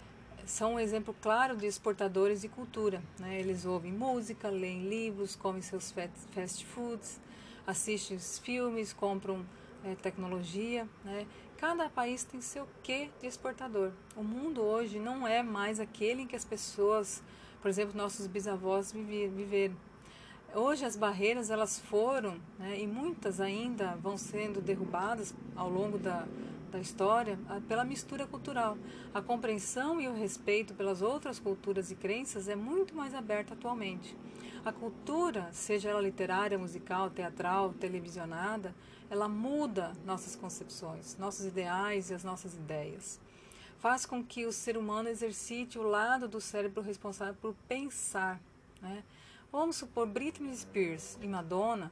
são 0.45 0.75
um 0.75 0.79
exemplo 0.79 1.15
claro 1.21 1.55
de 1.55 1.65
exportadores 1.65 2.41
de 2.41 2.47
cultura. 2.47 3.01
Né? 3.19 3.39
Eles 3.39 3.65
ouvem 3.65 3.91
música, 3.91 4.49
leem 4.49 4.87
livros, 4.87 5.35
comem 5.35 5.61
seus 5.61 5.91
fast 5.91 6.65
foods, 6.65 7.19
assistem 7.67 8.17
filmes, 8.19 8.93
compram 8.93 9.45
é, 9.83 9.95
tecnologia. 9.95 10.87
Né? 11.03 11.27
Cada 11.57 11.87
país 11.87 12.23
tem 12.23 12.41
seu 12.41 12.67
quê 12.81 13.09
de 13.21 13.27
exportador. 13.27 13.91
O 14.15 14.23
mundo 14.23 14.61
hoje 14.61 14.99
não 14.99 15.27
é 15.27 15.43
mais 15.43 15.79
aquele 15.79 16.23
em 16.23 16.27
que 16.27 16.35
as 16.35 16.43
pessoas, 16.43 17.23
por 17.61 17.69
exemplo, 17.69 17.95
nossos 17.95 18.27
bisavós 18.27 18.91
viveram. 18.91 19.75
Hoje 20.55 20.85
as 20.85 20.95
barreiras 20.95 21.49
elas 21.49 21.79
foram 21.79 22.37
né, 22.59 22.79
e 22.79 22.85
muitas 22.85 23.41
ainda 23.41 23.95
vão 23.95 24.17
sendo 24.17 24.61
derrubadas 24.61 25.33
ao 25.55 25.67
longo 25.67 25.97
da, 25.97 26.27
da 26.73 26.79
história 26.79 27.37
pela 27.67 27.85
mistura 27.85 28.25
cultural. 28.25 28.75
A 29.13 29.21
compreensão 29.21 30.01
e 30.01 30.07
o 30.07 30.13
respeito 30.13 30.73
pelas 30.73 31.03
outras 31.03 31.39
culturas 31.39 31.91
e 31.91 31.95
crenças 31.95 32.47
é 32.47 32.55
muito 32.55 32.95
mais 32.95 33.13
aberta 33.13 33.53
atualmente. 33.53 34.17
A 34.65 34.71
cultura, 34.71 35.49
seja 35.51 35.89
ela 35.89 36.01
literária, 36.01 36.57
musical, 36.57 37.11
teatral, 37.11 37.73
televisionada, 37.73 38.73
ela 39.09 39.27
muda 39.27 39.93
nossas 40.03 40.35
concepções, 40.35 41.15
nossos 41.17 41.45
ideais 41.45 42.09
e 42.09 42.15
as 42.15 42.23
nossas 42.23 42.55
ideias. 42.55 43.19
Faz 43.77 44.05
com 44.05 44.23
que 44.23 44.45
o 44.45 44.51
ser 44.51 44.75
humano 44.75 45.09
exercite 45.09 45.77
o 45.77 45.83
lado 45.83 46.27
do 46.27 46.41
cérebro 46.41 46.81
responsável 46.81 47.35
por 47.39 47.53
pensar. 47.67 48.39
Né? 48.81 49.03
Vamos 49.51 49.75
supor, 49.75 50.07
Britney 50.07 50.55
Spears 50.55 51.19
e 51.21 51.27
Madonna 51.27 51.91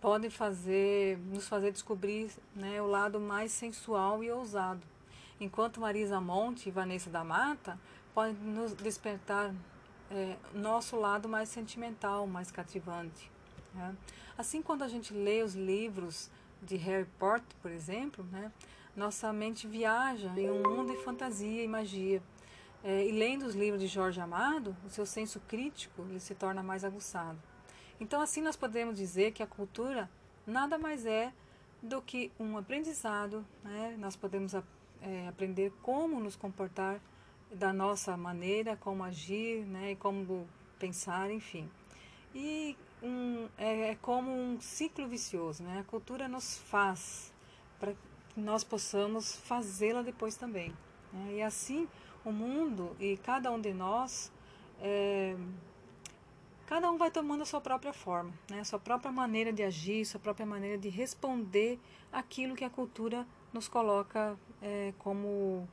podem 0.00 0.30
fazer, 0.30 1.18
nos 1.18 1.48
fazer 1.48 1.72
descobrir 1.72 2.30
né, 2.54 2.80
o 2.80 2.86
lado 2.86 3.18
mais 3.18 3.52
sensual 3.52 4.22
e 4.22 4.30
ousado, 4.30 4.82
enquanto 5.40 5.80
Marisa 5.80 6.20
Monte 6.20 6.68
e 6.68 6.72
Vanessa 6.72 7.10
da 7.10 7.24
Mata 7.24 7.78
podem 8.14 8.34
nos 8.34 8.74
despertar 8.74 9.54
é, 10.10 10.36
nosso 10.54 10.96
lado 10.96 11.28
mais 11.28 11.48
sentimental, 11.48 12.26
mais 12.26 12.50
cativante. 12.50 13.30
Né? 13.74 13.94
Assim, 14.36 14.62
quando 14.62 14.82
a 14.82 14.88
gente 14.88 15.12
lê 15.12 15.42
os 15.42 15.54
livros 15.54 16.30
de 16.62 16.76
Harry 16.76 17.08
Potter, 17.18 17.56
por 17.60 17.70
exemplo, 17.70 18.24
né, 18.30 18.52
nossa 18.96 19.32
mente 19.32 19.66
viaja 19.66 20.32
em 20.36 20.50
um 20.50 20.62
mundo 20.62 20.92
de 20.92 21.02
fantasia 21.04 21.62
e 21.62 21.68
magia. 21.68 22.22
É, 22.82 23.06
e 23.06 23.12
lendo 23.12 23.44
os 23.44 23.54
livros 23.54 23.80
de 23.80 23.88
Jorge 23.88 24.20
Amado, 24.20 24.76
o 24.86 24.90
seu 24.90 25.04
senso 25.04 25.40
crítico 25.48 26.02
ele 26.08 26.20
se 26.20 26.34
torna 26.34 26.62
mais 26.62 26.84
aguçado. 26.84 27.38
Então, 28.00 28.20
assim, 28.20 28.40
nós 28.40 28.56
podemos 28.56 28.96
dizer 28.96 29.32
que 29.32 29.42
a 29.42 29.46
cultura 29.46 30.08
nada 30.46 30.78
mais 30.78 31.04
é 31.04 31.32
do 31.82 32.00
que 32.00 32.30
um 32.38 32.56
aprendizado, 32.56 33.44
né? 33.62 33.96
nós 33.98 34.16
podemos 34.16 34.54
é, 34.54 35.28
aprender 35.28 35.72
como 35.82 36.18
nos 36.20 36.36
comportar 36.36 37.00
da 37.52 37.72
nossa 37.72 38.16
maneira, 38.16 38.76
como 38.76 39.02
agir, 39.04 39.64
né? 39.66 39.92
e 39.92 39.96
como 39.96 40.48
pensar, 40.78 41.30
enfim. 41.30 41.68
E 42.34 42.76
um, 43.02 43.48
é, 43.56 43.90
é, 43.90 43.94
como 43.96 44.30
um 44.30 44.60
ciclo 44.60 45.06
vicioso, 45.08 45.62
né? 45.62 45.80
a 45.80 45.84
cultura 45.84 46.28
nos 46.28 46.58
faz 46.58 47.32
para 47.78 47.92
que 47.92 48.40
nós 48.40 48.64
possamos 48.64 49.36
fazê-la 49.36 50.02
depois 50.02 50.36
também. 50.36 50.74
Né? 51.12 51.36
E 51.36 51.42
assim 51.42 51.88
o 52.24 52.32
mundo 52.32 52.96
e 53.00 53.16
cada 53.16 53.50
um 53.50 53.60
de 53.60 53.72
nós 53.72 54.30
é, 54.80 55.36
cada 56.68 56.90
um 56.90 56.98
vai 56.98 57.10
tomando 57.10 57.40
a 57.40 57.46
sua 57.46 57.62
própria 57.62 57.94
forma, 57.94 58.30
né? 58.50 58.60
a 58.60 58.64
sua 58.64 58.78
própria 58.78 59.10
maneira 59.10 59.50
de 59.50 59.62
agir, 59.62 60.04
sua 60.04 60.20
própria 60.20 60.44
maneira 60.44 60.76
de 60.76 60.90
responder 60.90 61.80
aquilo 62.12 62.54
que 62.54 62.62
a 62.62 62.68
cultura 62.68 63.26
nos 63.54 63.68
coloca 63.68 64.38
é, 64.60 64.92
como 64.98 65.66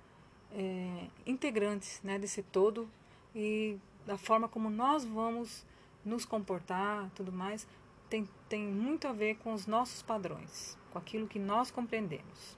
é, 0.54 1.08
integrantes 1.26 2.00
né, 2.02 2.18
desse 2.18 2.42
todo 2.42 2.90
e 3.36 3.78
da 4.06 4.18
forma 4.18 4.48
como 4.48 4.70
nós 4.70 5.04
vamos 5.04 5.66
nos 6.06 6.24
comportar, 6.24 7.12
tudo 7.14 7.30
mais, 7.30 7.68
tem, 8.10 8.30
tem 8.48 8.64
muito 8.64 9.06
a 9.06 9.12
ver 9.12 9.36
com 9.36 9.54
os 9.54 9.68
nossos 9.68 10.02
padrões, 10.02 10.78
com 10.94 10.98
aquilo 10.98 11.28
que 11.28 11.40
nós 11.40 11.72
compreendemos. 11.72 12.58